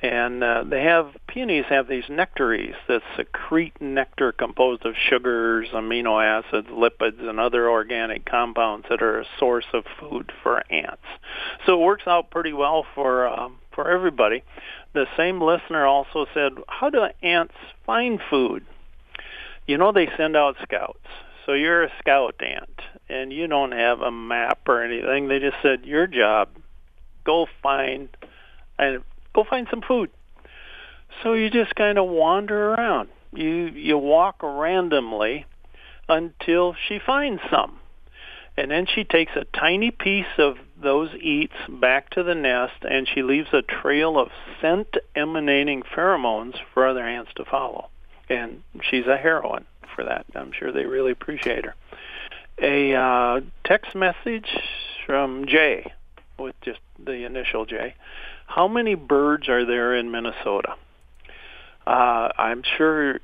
And 0.00 0.42
uh, 0.42 0.64
they 0.68 0.82
have 0.82 1.14
peonies 1.28 1.66
have 1.68 1.86
these 1.86 2.08
nectaries 2.08 2.74
that 2.88 3.02
secrete 3.16 3.80
nectar 3.80 4.32
composed 4.32 4.84
of 4.84 4.94
sugars, 4.96 5.68
amino 5.72 6.20
acids, 6.20 6.66
lipids, 6.68 7.20
and 7.20 7.38
other 7.38 7.70
organic 7.70 8.24
compounds 8.24 8.86
that 8.90 9.00
are 9.00 9.20
a 9.20 9.26
source 9.38 9.66
of 9.72 9.84
food 10.00 10.32
for 10.42 10.64
ants. 10.72 11.04
So 11.66 11.74
it 11.74 11.84
works 11.84 12.02
out 12.08 12.32
pretty 12.32 12.52
well 12.52 12.84
for 12.96 13.28
um, 13.28 13.58
for 13.72 13.88
everybody. 13.88 14.42
The 14.92 15.06
same 15.16 15.40
listener 15.40 15.86
also 15.86 16.26
said, 16.34 16.54
"How 16.66 16.90
do 16.90 17.06
ants 17.22 17.54
find 17.86 18.20
food?" 18.28 18.66
You 19.66 19.78
know 19.78 19.92
they 19.92 20.08
send 20.16 20.36
out 20.36 20.56
scouts. 20.62 21.06
So 21.46 21.54
you're 21.54 21.84
a 21.84 21.92
scout 21.98 22.40
ant, 22.40 22.80
and 23.08 23.32
you 23.32 23.46
don't 23.46 23.72
have 23.72 24.00
a 24.00 24.10
map 24.10 24.60
or 24.68 24.82
anything. 24.82 25.28
They 25.28 25.40
just 25.40 25.56
said 25.62 25.84
your 25.84 26.06
job, 26.06 26.48
go 27.24 27.46
find 27.62 28.08
and 28.78 29.02
go 29.34 29.44
find 29.48 29.66
some 29.70 29.82
food. 29.82 30.10
So 31.22 31.34
you 31.34 31.50
just 31.50 31.74
kind 31.74 31.98
of 31.98 32.08
wander 32.08 32.72
around. 32.72 33.08
You 33.32 33.66
you 33.66 33.98
walk 33.98 34.42
randomly 34.42 35.46
until 36.08 36.74
she 36.88 36.98
finds 37.04 37.42
some. 37.50 37.78
And 38.56 38.70
then 38.70 38.86
she 38.86 39.04
takes 39.04 39.32
a 39.34 39.46
tiny 39.58 39.90
piece 39.90 40.26
of 40.36 40.58
those 40.80 41.10
eats 41.14 41.56
back 41.68 42.10
to 42.10 42.22
the 42.22 42.34
nest 42.34 42.74
and 42.82 43.08
she 43.08 43.22
leaves 43.22 43.48
a 43.52 43.62
trail 43.62 44.18
of 44.18 44.28
scent 44.60 44.88
emanating 45.16 45.82
pheromones 45.82 46.56
for 46.74 46.86
other 46.86 47.06
ants 47.06 47.30
to 47.36 47.44
follow 47.46 47.88
and 48.28 48.62
she's 48.82 49.06
a 49.06 49.16
heroine 49.16 49.66
for 49.94 50.04
that. 50.04 50.26
I'm 50.34 50.52
sure 50.52 50.72
they 50.72 50.84
really 50.84 51.12
appreciate 51.12 51.64
her. 51.64 51.74
A 52.60 52.94
uh, 52.94 53.40
text 53.64 53.94
message 53.94 54.48
from 55.06 55.46
Jay 55.46 55.92
with 56.38 56.54
just 56.62 56.80
the 57.02 57.24
initial 57.24 57.66
J. 57.66 57.94
How 58.46 58.68
many 58.68 58.94
birds 58.94 59.48
are 59.48 59.64
there 59.64 59.94
in 59.94 60.10
Minnesota? 60.10 60.74
Uh, 61.86 62.28
I'm 62.38 62.62
sure 62.76 63.20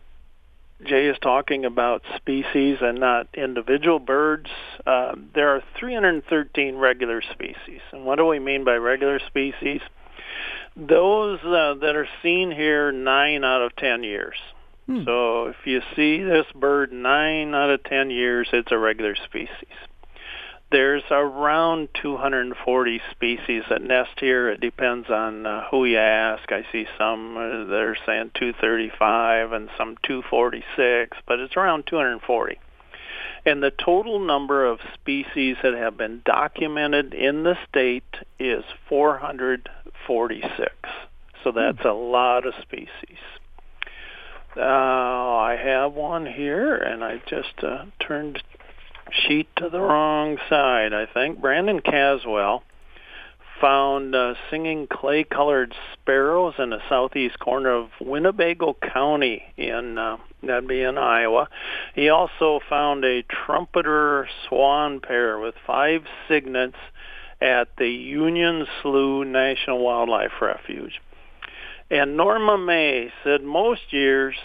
Jay 0.85 1.07
is 1.07 1.17
talking 1.21 1.65
about 1.65 2.03
species 2.17 2.79
and 2.81 3.01
not 3.01 3.29
individual 3.35 3.99
birds. 3.99 4.49
Uh, 4.87 5.15
there 5.35 5.51
are 5.51 5.63
313 5.79 6.77
regular 6.77 7.21
species. 7.21 7.81
And 7.93 8.05
what 8.05 8.17
do 8.17 8.27
we 8.27 8.39
mean 8.39 8.65
by 8.65 8.77
regular 8.77 9.19
species? 9.19 9.81
Those 10.77 11.41
uh, 11.41 11.75
that 11.81 11.97
are 11.97 12.09
seen 12.23 12.53
here 12.53 12.93
nine 12.93 13.45
out 13.45 13.63
of 13.63 13.75
10 13.77 14.05
years. 14.05 14.37
Hmm. 14.89 15.05
So 15.05 15.47
if 15.49 15.57
you 15.67 15.83
see 15.95 16.23
this 16.23 16.47
bird 16.55 16.93
nine 16.93 17.55
out 17.55 17.69
of 17.69 17.85
ten 17.85 18.11
years, 18.11 18.49
it's 18.55 18.73
a 18.73 18.79
regular 18.79 19.15
species. 19.17 19.77
There's 20.71 21.03
around 21.11 21.89
240 22.03 23.01
species 23.11 23.63
that 23.71 23.83
nest 23.83 24.19
here. 24.19 24.51
It 24.51 24.61
depends 24.61 25.09
on 25.09 25.47
uh, 25.47 25.65
who 25.71 25.85
you 25.85 25.99
ask. 25.99 26.51
I 26.53 26.65
see 26.73 26.87
some 26.99 27.37
uh, 27.37 27.65
that 27.65 27.81
are 27.81 27.97
saying 28.05 28.33
235 28.35 29.53
and 29.53 29.71
some 29.79 29.97
246, 30.03 31.17
but 31.27 31.39
it's 31.39 31.57
around 31.57 31.87
240. 31.87 32.59
And 33.47 33.63
the 33.63 33.71
total 33.71 34.21
number 34.21 34.67
of 34.67 34.81
species 34.95 35.57
that 35.63 35.73
have 35.73 35.97
been 35.97 36.21
documented 36.25 37.15
in 37.15 37.45
the 37.45 37.57
state 37.69 38.17
is 38.39 38.65
446. 38.91 40.71
So 41.45 41.53
that's 41.53 41.81
hmm. 41.81 41.89
a 41.89 41.95
lot 41.95 42.47
of 42.47 42.55
species. 42.63 43.19
Uh, 44.57 44.61
I 44.61 45.59
have 45.63 45.93
one 45.93 46.27
here, 46.27 46.75
and 46.77 47.05
I 47.05 47.23
just 47.27 47.63
uh, 47.63 47.85
turned 48.01 48.43
sheet 49.13 49.49
to 49.57 49.69
the 49.69 49.81
wrong 49.81 50.39
side, 50.49 50.93
I 50.93 51.07
think. 51.07 51.41
Brandon 51.41 51.81
Caswell 51.81 52.63
found 53.61 54.15
uh, 54.15 54.35
singing 54.51 54.87
clay-colored 54.87 55.75
sparrows 55.93 56.55
in 56.59 56.71
the 56.71 56.79
southeast 56.89 57.39
corner 57.39 57.71
of 57.71 57.89
Winnebago 58.01 58.77
County 58.93 59.43
in 59.57 59.99
uh, 59.99 60.17
that'd 60.43 60.69
be 60.69 60.83
in 60.83 60.97
Iowa. 60.97 61.49
He 61.95 62.09
also 62.09 62.61
found 62.69 63.05
a 63.05 63.23
trumpeter 63.23 64.29
swan 64.47 65.01
pair 65.01 65.39
with 65.39 65.55
five 65.67 66.03
cygnets 66.29 66.77
at 67.41 67.69
the 67.77 67.89
Union 67.89 68.67
Slough 68.83 69.27
National 69.27 69.79
Wildlife 69.79 70.41
Refuge. 70.41 71.01
And 71.91 72.17
Norma 72.17 72.59
May 72.59 73.11
said 73.25 73.43
most 73.43 73.93
years 73.93 74.37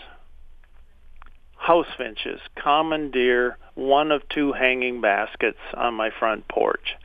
house 1.58 1.88
finches 1.98 2.42
commandeer 2.62 3.58
one 3.76 4.12
of 4.12 4.28
two 4.30 4.52
hanging 4.52 5.02
baskets 5.02 5.60
on 5.74 5.94
my 5.94 6.10
front 6.20 6.48
porch. 6.48 6.96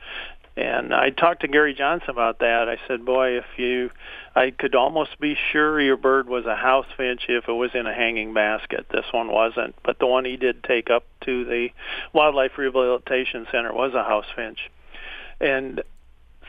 And 0.57 0.93
I 0.93 1.09
talked 1.09 1.41
to 1.41 1.47
Gary 1.47 1.73
Johnson 1.73 2.09
about 2.09 2.39
that. 2.39 2.67
I 2.67 2.77
said, 2.85 3.05
"Boy, 3.05 3.37
if 3.37 3.45
you, 3.57 3.91
I 4.35 4.51
could 4.51 4.75
almost 4.75 5.17
be 5.19 5.37
sure 5.51 5.79
your 5.79 5.95
bird 5.95 6.27
was 6.27 6.45
a 6.45 6.55
house 6.55 6.87
finch 6.97 7.25
if 7.29 7.47
it 7.47 7.53
was 7.53 7.71
in 7.73 7.87
a 7.87 7.93
hanging 7.93 8.33
basket. 8.33 8.87
This 8.91 9.05
one 9.11 9.29
wasn't, 9.31 9.75
but 9.83 9.99
the 9.99 10.07
one 10.07 10.25
he 10.25 10.35
did 10.35 10.63
take 10.63 10.89
up 10.89 11.05
to 11.21 11.45
the 11.45 11.69
Wildlife 12.11 12.57
Rehabilitation 12.57 13.47
Center 13.51 13.73
was 13.73 13.93
a 13.93 14.03
house 14.03 14.29
finch." 14.35 14.69
And 15.39 15.81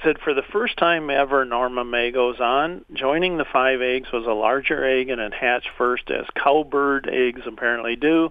said 0.03 0.19
for 0.23 0.35
the 0.35 0.43
first 0.53 0.77
time 0.77 1.11
ever, 1.11 1.45
Norma 1.45 1.85
May 1.85 2.11
goes 2.11 2.41
on, 2.41 2.85
joining 2.93 3.37
the 3.37 3.45
five 3.45 3.81
eggs 3.81 4.09
was 4.13 4.27
a 4.27 4.33
larger 4.33 4.85
egg 4.85 5.09
and 5.09 5.21
it 5.21 5.35
hatched 5.35 5.69
first 5.77 6.11
as 6.11 6.27
cowbird 6.35 7.09
eggs 7.11 7.43
apparently 7.47 7.97
do. 7.97 8.31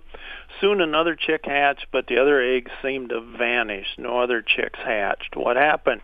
Soon 0.61 0.81
another 0.81 1.15
chick 1.15 1.41
hatched, 1.45 1.87
but 1.91 2.07
the 2.07 2.19
other 2.19 2.41
eggs 2.41 2.71
seemed 2.81 3.09
to 3.09 3.21
vanish. 3.21 3.87
No 3.97 4.19
other 4.19 4.41
chicks 4.41 4.79
hatched. 4.79 5.35
What 5.35 5.55
happened? 5.55 6.01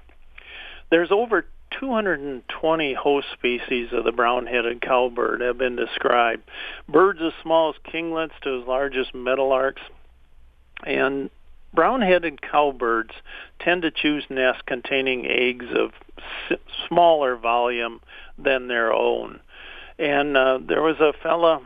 There's 0.90 1.12
over 1.12 1.46
220 1.80 2.94
host 2.94 3.28
species 3.34 3.90
of 3.92 4.04
the 4.04 4.12
brown-headed 4.12 4.82
cowbird 4.82 5.42
have 5.42 5.58
been 5.58 5.76
described. 5.76 6.44
Birds 6.88 7.20
as 7.22 7.34
small 7.42 7.70
as 7.70 7.92
kinglets 7.92 8.40
to 8.44 8.62
as 8.62 8.68
large 8.68 8.96
as 8.96 9.08
meadowlarks. 9.14 9.82
And 10.86 11.30
brown-headed 11.76 12.42
cowbirds 12.42 13.14
tend 13.60 13.84
to 13.84 13.92
choose 13.92 14.26
nests 14.30 14.62
containing 14.66 15.26
eggs 15.28 15.66
of 15.76 15.92
s- 16.50 16.58
smaller 16.88 17.36
volume 17.36 18.00
than 18.38 18.68
their 18.68 18.94
own. 18.94 19.40
And 20.00 20.36
uh, 20.36 20.60
there 20.62 20.82
was 20.82 21.00
a 21.00 21.14
fella 21.22 21.62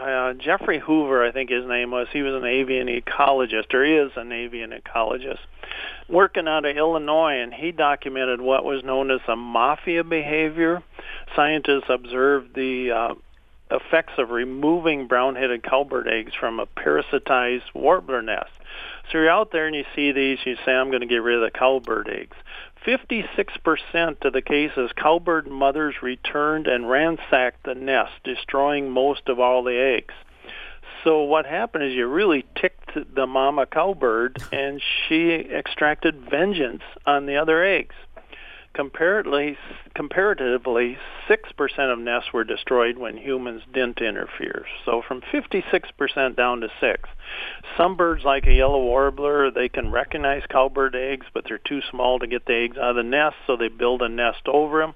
uh, 0.00 0.32
Jeffrey 0.34 0.78
Hoover, 0.78 1.24
I 1.24 1.32
think 1.32 1.50
his 1.50 1.66
name 1.66 1.90
was. 1.90 2.06
He 2.12 2.22
was 2.22 2.34
an 2.34 2.44
avian 2.44 2.88
ecologist, 2.88 3.74
or 3.74 3.84
he 3.84 3.94
is 3.94 4.12
an 4.16 4.32
avian 4.32 4.70
ecologist, 4.70 5.40
working 6.08 6.46
out 6.46 6.64
of 6.64 6.76
Illinois, 6.76 7.40
and 7.40 7.52
he 7.52 7.72
documented 7.72 8.40
what 8.40 8.64
was 8.64 8.84
known 8.84 9.10
as 9.10 9.20
a 9.26 9.36
mafia 9.36 10.04
behavior. 10.04 10.82
Scientists 11.34 11.88
observed 11.88 12.54
the 12.54 12.90
uh, 12.92 13.14
effects 13.70 14.14
of 14.18 14.30
removing 14.30 15.06
brown-headed 15.06 15.62
cowbird 15.62 16.08
eggs 16.08 16.32
from 16.38 16.60
a 16.60 16.66
parasitized 16.66 17.74
warbler 17.74 18.22
nest. 18.22 18.50
So 19.10 19.18
you're 19.18 19.30
out 19.30 19.52
there 19.52 19.66
and 19.66 19.74
you 19.74 19.84
see 19.94 20.12
these, 20.12 20.38
you 20.44 20.56
say, 20.64 20.72
I'm 20.72 20.88
going 20.88 21.00
to 21.00 21.06
get 21.06 21.22
rid 21.22 21.36
of 21.36 21.52
the 21.52 21.58
cowbird 21.58 22.08
eggs. 22.08 22.36
56% 22.86 24.24
of 24.24 24.32
the 24.32 24.42
cases, 24.42 24.90
cowbird 24.96 25.46
mothers 25.46 25.96
returned 26.02 26.66
and 26.66 26.88
ransacked 26.88 27.64
the 27.64 27.74
nest, 27.74 28.12
destroying 28.24 28.90
most 28.90 29.28
of 29.28 29.40
all 29.40 29.62
the 29.62 29.76
eggs. 29.76 30.14
So 31.04 31.22
what 31.22 31.46
happened 31.46 31.84
is 31.84 31.94
you 31.94 32.06
really 32.06 32.44
ticked 32.54 32.90
the 33.14 33.26
mama 33.26 33.66
cowbird, 33.66 34.42
and 34.52 34.80
she 34.80 35.30
extracted 35.30 36.28
vengeance 36.30 36.82
on 37.06 37.26
the 37.26 37.36
other 37.36 37.64
eggs 37.64 37.94
comparatively, 38.78 39.58
comparatively, 39.96 40.96
6% 41.28 41.92
of 41.92 41.98
nests 41.98 42.32
were 42.32 42.44
destroyed 42.44 42.96
when 42.96 43.16
humans 43.16 43.62
didn't 43.74 44.00
interfere. 44.00 44.66
So 44.84 45.02
from 45.02 45.20
56% 45.20 46.36
down 46.36 46.60
to 46.60 46.68
6. 46.80 47.08
Some 47.76 47.96
birds, 47.96 48.22
like 48.22 48.46
a 48.46 48.52
yellow 48.52 48.80
warbler, 48.80 49.50
they 49.50 49.68
can 49.68 49.90
recognize 49.90 50.44
cowbird 50.48 50.94
eggs, 50.94 51.26
but 51.34 51.42
they're 51.44 51.58
too 51.58 51.80
small 51.90 52.20
to 52.20 52.28
get 52.28 52.46
the 52.46 52.54
eggs 52.54 52.76
out 52.76 52.90
of 52.90 52.96
the 52.96 53.02
nest, 53.02 53.34
so 53.48 53.56
they 53.56 53.66
build 53.66 54.00
a 54.00 54.08
nest 54.08 54.46
over 54.46 54.78
them. 54.78 54.94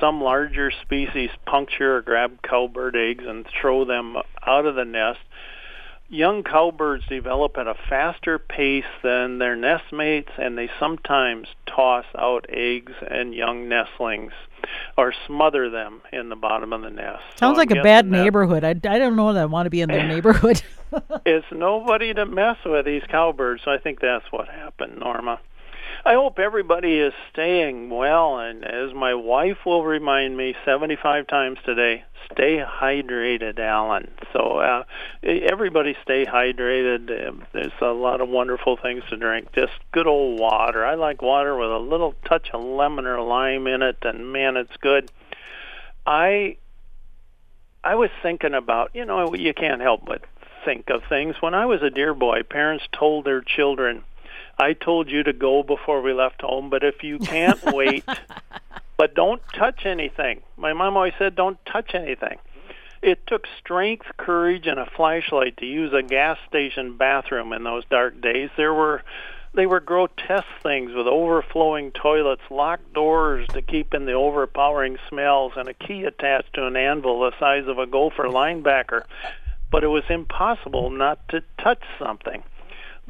Some 0.00 0.22
larger 0.22 0.70
species 0.70 1.28
puncture 1.44 1.96
or 1.96 2.00
grab 2.00 2.40
cowbird 2.40 2.96
eggs 2.96 3.24
and 3.26 3.46
throw 3.60 3.84
them 3.84 4.16
out 4.46 4.64
of 4.64 4.76
the 4.76 4.86
nest 4.86 5.20
young 6.10 6.42
cowbirds 6.42 7.06
develop 7.06 7.56
at 7.56 7.66
a 7.66 7.74
faster 7.88 8.38
pace 8.38 8.84
than 9.02 9.38
their 9.38 9.56
nestmates, 9.56 10.30
and 10.36 10.58
they 10.58 10.68
sometimes 10.78 11.48
toss 11.66 12.04
out 12.18 12.46
eggs 12.48 12.92
and 13.08 13.32
young 13.32 13.68
nestlings 13.68 14.32
or 14.96 15.14
smother 15.26 15.70
them 15.70 16.02
in 16.12 16.28
the 16.28 16.36
bottom 16.36 16.72
of 16.72 16.82
the 16.82 16.90
nest. 16.90 17.22
Sounds 17.36 17.56
so 17.56 17.58
like 17.58 17.70
a 17.70 17.82
bad 17.82 18.10
neighborhood. 18.10 18.64
I, 18.64 18.70
I 18.70 18.98
don't 18.98 19.16
know 19.16 19.32
that 19.32 19.42
I 19.42 19.46
want 19.46 19.66
to 19.66 19.70
be 19.70 19.80
in 19.80 19.88
their 19.88 20.06
neighborhood. 20.08 20.62
it's 21.24 21.46
nobody 21.52 22.12
to 22.12 22.26
mess 22.26 22.58
with 22.64 22.84
these 22.84 23.02
cowbirds, 23.08 23.62
so 23.64 23.70
I 23.70 23.78
think 23.78 24.00
that's 24.00 24.30
what 24.30 24.48
happened, 24.48 24.98
Norma. 24.98 25.40
I 26.04 26.14
hope 26.14 26.38
everybody 26.38 26.98
is 26.98 27.12
staying 27.30 27.90
well, 27.90 28.38
and 28.38 28.64
as 28.64 28.94
my 28.94 29.14
wife 29.14 29.58
will 29.66 29.84
remind 29.84 30.34
me 30.34 30.54
75 30.64 31.26
times 31.26 31.58
today, 31.64 32.04
stay 32.32 32.56
hydrated, 32.56 33.58
Alan. 33.58 34.10
So 34.32 34.58
uh, 34.58 34.84
everybody 35.22 35.94
stay 36.02 36.24
hydrated. 36.24 37.28
Um, 37.28 37.44
there's 37.52 37.72
a 37.82 37.92
lot 37.92 38.22
of 38.22 38.30
wonderful 38.30 38.78
things 38.78 39.02
to 39.10 39.16
drink. 39.16 39.52
Just 39.52 39.72
good 39.92 40.06
old 40.06 40.40
water. 40.40 40.86
I 40.86 40.94
like 40.94 41.20
water 41.20 41.54
with 41.56 41.70
a 41.70 41.78
little 41.78 42.14
touch 42.24 42.48
of 42.54 42.64
lemon 42.64 43.06
or 43.06 43.20
lime 43.20 43.66
in 43.66 43.82
it, 43.82 43.98
and 44.02 44.32
man, 44.32 44.56
it's 44.56 44.76
good. 44.80 45.10
I 46.06 46.56
I 47.84 47.94
was 47.94 48.10
thinking 48.22 48.54
about, 48.54 48.90
you 48.94 49.04
know, 49.04 49.34
you 49.34 49.52
can't 49.52 49.80
help 49.82 50.04
but 50.06 50.24
think 50.64 50.88
of 50.90 51.02
things. 51.08 51.36
When 51.40 51.54
I 51.54 51.66
was 51.66 51.82
a 51.82 51.90
dear 51.90 52.14
boy, 52.14 52.42
parents 52.42 52.84
told 52.92 53.24
their 53.24 53.40
children 53.40 54.04
I 54.60 54.74
told 54.74 55.10
you 55.10 55.22
to 55.22 55.32
go 55.32 55.62
before 55.62 56.02
we 56.02 56.12
left 56.12 56.42
home, 56.42 56.68
but 56.68 56.84
if 56.84 57.02
you 57.02 57.18
can't 57.18 57.58
wait, 57.72 58.04
but 58.98 59.14
don't 59.14 59.40
touch 59.54 59.86
anything. 59.86 60.42
My 60.58 60.74
mom 60.74 60.98
always 60.98 61.14
said, 61.18 61.34
don't 61.34 61.58
touch 61.64 61.94
anything. 61.94 62.36
It 63.00 63.26
took 63.26 63.46
strength, 63.58 64.04
courage, 64.18 64.66
and 64.66 64.78
a 64.78 64.84
flashlight 64.84 65.56
to 65.56 65.66
use 65.66 65.94
a 65.94 66.02
gas 66.02 66.36
station 66.46 66.98
bathroom 66.98 67.54
in 67.54 67.64
those 67.64 67.84
dark 67.86 68.20
days. 68.20 68.50
There 68.58 68.74
were 68.74 69.02
they 69.54 69.66
were 69.66 69.80
grotesque 69.80 70.46
things 70.62 70.92
with 70.94 71.08
overflowing 71.08 71.90
toilets, 71.90 72.42
locked 72.50 72.92
doors 72.92 73.48
to 73.48 73.62
keep 73.62 73.94
in 73.94 74.04
the 74.04 74.12
overpowering 74.12 74.98
smells, 75.08 75.54
and 75.56 75.68
a 75.68 75.74
key 75.74 76.04
attached 76.04 76.52
to 76.54 76.66
an 76.66 76.76
anvil 76.76 77.20
the 77.20 77.32
size 77.40 77.66
of 77.66 77.78
a 77.78 77.86
gopher 77.86 78.24
linebacker. 78.24 79.04
But 79.72 79.82
it 79.82 79.88
was 79.88 80.04
impossible 80.10 80.90
not 80.90 81.26
to 81.30 81.42
touch 81.58 81.82
something 81.98 82.44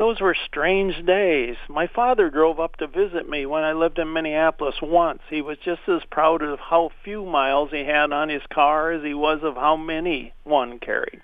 those 0.00 0.18
were 0.18 0.34
strange 0.46 1.04
days. 1.04 1.56
My 1.68 1.86
father 1.86 2.30
drove 2.30 2.58
up 2.58 2.76
to 2.76 2.86
visit 2.86 3.28
me 3.28 3.44
when 3.44 3.64
I 3.64 3.74
lived 3.74 3.98
in 3.98 4.14
Minneapolis 4.14 4.76
once. 4.80 5.20
He 5.28 5.42
was 5.42 5.58
just 5.62 5.82
as 5.88 6.00
proud 6.10 6.40
of 6.40 6.58
how 6.58 6.90
few 7.04 7.26
miles 7.26 7.70
he 7.70 7.84
had 7.84 8.10
on 8.10 8.30
his 8.30 8.40
car 8.50 8.92
as 8.92 9.04
he 9.04 9.12
was 9.12 9.40
of 9.42 9.56
how 9.56 9.76
many 9.76 10.32
one 10.42 10.78
carried. 10.78 11.20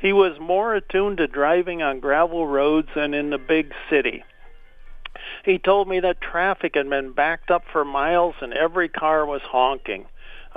He 0.00 0.12
was 0.12 0.38
more 0.38 0.76
attuned 0.76 1.16
to 1.16 1.26
driving 1.26 1.82
on 1.82 1.98
gravel 1.98 2.46
roads 2.46 2.86
than 2.94 3.14
in 3.14 3.30
the 3.30 3.38
big 3.38 3.72
city. 3.90 4.22
He 5.44 5.58
told 5.58 5.88
me 5.88 5.98
that 5.98 6.20
traffic 6.20 6.76
had 6.76 6.88
been 6.88 7.14
backed 7.14 7.50
up 7.50 7.64
for 7.72 7.84
miles 7.84 8.36
and 8.40 8.54
every 8.54 8.88
car 8.88 9.26
was 9.26 9.42
honking. 9.42 10.06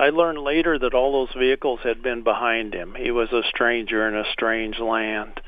I 0.00 0.10
learned 0.10 0.38
later 0.38 0.78
that 0.78 0.94
all 0.94 1.12
those 1.12 1.36
vehicles 1.36 1.80
had 1.82 2.02
been 2.02 2.22
behind 2.22 2.72
him. 2.72 2.94
He 2.94 3.10
was 3.10 3.32
a 3.32 3.42
stranger 3.42 4.06
in 4.06 4.14
a 4.14 4.30
strange 4.30 4.78
land. 4.78 5.40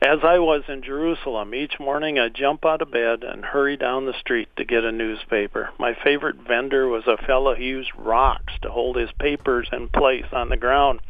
As 0.00 0.20
I 0.24 0.38
was 0.38 0.62
in 0.68 0.82
Jerusalem, 0.82 1.54
each 1.54 1.78
morning 1.78 2.18
I'd 2.18 2.32
jump 2.34 2.64
out 2.64 2.80
of 2.80 2.90
bed 2.90 3.22
and 3.22 3.44
hurry 3.44 3.76
down 3.76 4.06
the 4.06 4.18
street 4.18 4.48
to 4.56 4.64
get 4.64 4.82
a 4.82 4.90
newspaper. 4.90 5.68
My 5.78 5.92
favorite 5.92 6.36
vendor 6.36 6.88
was 6.88 7.06
a 7.06 7.18
fellow 7.18 7.54
who 7.54 7.62
used 7.62 7.90
rocks 7.94 8.54
to 8.62 8.70
hold 8.70 8.96
his 8.96 9.12
papers 9.12 9.68
in 9.70 9.90
place 9.90 10.24
on 10.32 10.48
the 10.48 10.56
ground. 10.56 11.00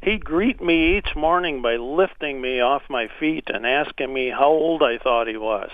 He'd 0.00 0.24
greet 0.24 0.62
me 0.62 0.96
each 0.96 1.16
morning 1.16 1.60
by 1.60 1.74
lifting 1.74 2.40
me 2.40 2.60
off 2.60 2.82
my 2.88 3.08
feet 3.18 3.48
and 3.48 3.66
asking 3.66 4.14
me 4.14 4.30
how 4.30 4.50
old 4.50 4.84
I 4.84 4.98
thought 4.98 5.26
he 5.26 5.36
was. 5.36 5.70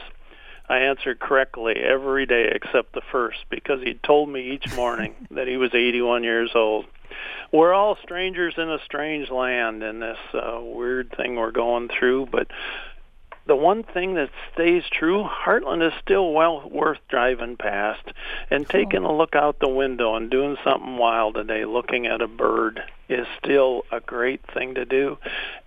I 0.73 0.79
answered 0.85 1.21
correctly 1.21 1.75
every 1.77 2.25
day 2.25 2.51
except 2.51 2.95
the 2.95 3.03
first 3.13 3.45
because 3.51 3.83
he 3.83 3.93
told 3.93 4.31
me 4.31 4.53
each 4.53 4.73
morning 4.75 5.15
that 5.31 5.47
he 5.47 5.59
was 5.59 5.75
81 5.75 6.25
years 6.25 6.53
old. 6.55 6.87
We're 7.53 7.75
all 7.75 7.99
strangers 8.03 8.55
in 8.57 8.71
a 8.71 8.79
strange 8.87 9.31
land 9.31 9.83
in 9.83 10.01
this 10.01 10.17
uh, 10.33 10.61
weird 10.63 11.15
thing 11.15 11.37
we're 11.37 11.51
going 11.51 11.91
through, 11.91 12.29
but 12.33 12.47
the 13.47 13.57
one 13.57 13.83
thing 13.83 14.15
that 14.15 14.31
stays 14.53 14.85
true, 14.91 15.25
Hartland 15.25 15.87
is 15.87 15.93
still 16.01 16.33
well 16.33 16.69
worth 16.69 16.99
driving 17.09 17.57
past 17.57 18.03
and 18.51 18.69
taking 18.69 19.05
a 19.05 19.13
look 19.17 19.35
out 19.35 19.59
the 19.59 19.69
window 19.69 20.15
and 20.15 20.31
doing 20.31 20.57
something 20.63 20.97
wild 20.97 21.35
today, 21.35 21.65
looking 21.65 22.07
at 22.07 22.23
a 22.23 22.29
bird 22.29 22.81
is 23.09 23.27
still 23.39 23.85
a 23.91 24.01
great 24.01 24.41
thing 24.55 24.75
to 24.75 24.85
do. 24.85 25.19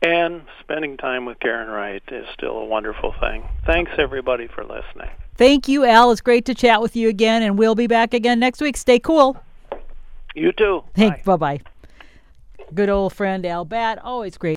And 0.01 0.43
spending 0.61 0.97
time 0.97 1.25
with 1.25 1.39
Karen 1.39 1.69
Wright 1.69 2.03
is 2.07 2.25
still 2.33 2.57
a 2.57 2.65
wonderful 2.65 3.13
thing. 3.19 3.47
Thanks 3.65 3.91
everybody 3.97 4.47
for 4.47 4.63
listening. 4.63 5.09
Thank 5.35 5.67
you, 5.67 5.83
Al. 5.83 6.11
It's 6.11 6.21
great 6.21 6.45
to 6.45 6.55
chat 6.55 6.81
with 6.81 6.95
you 6.95 7.09
again, 7.09 7.43
and 7.43 7.57
we'll 7.57 7.75
be 7.75 7.87
back 7.87 8.13
again 8.13 8.39
next 8.39 8.61
week. 8.61 8.77
Stay 8.77 8.99
cool. 8.99 9.37
You 10.33 10.53
too. 10.53 10.83
Thanks. 10.95 11.23
Bye 11.25 11.35
bye. 11.35 11.59
Good 12.73 12.89
old 12.89 13.13
friend 13.13 13.45
Al 13.45 13.65
Batt. 13.65 13.99
Always 13.99 14.37
great. 14.37 14.53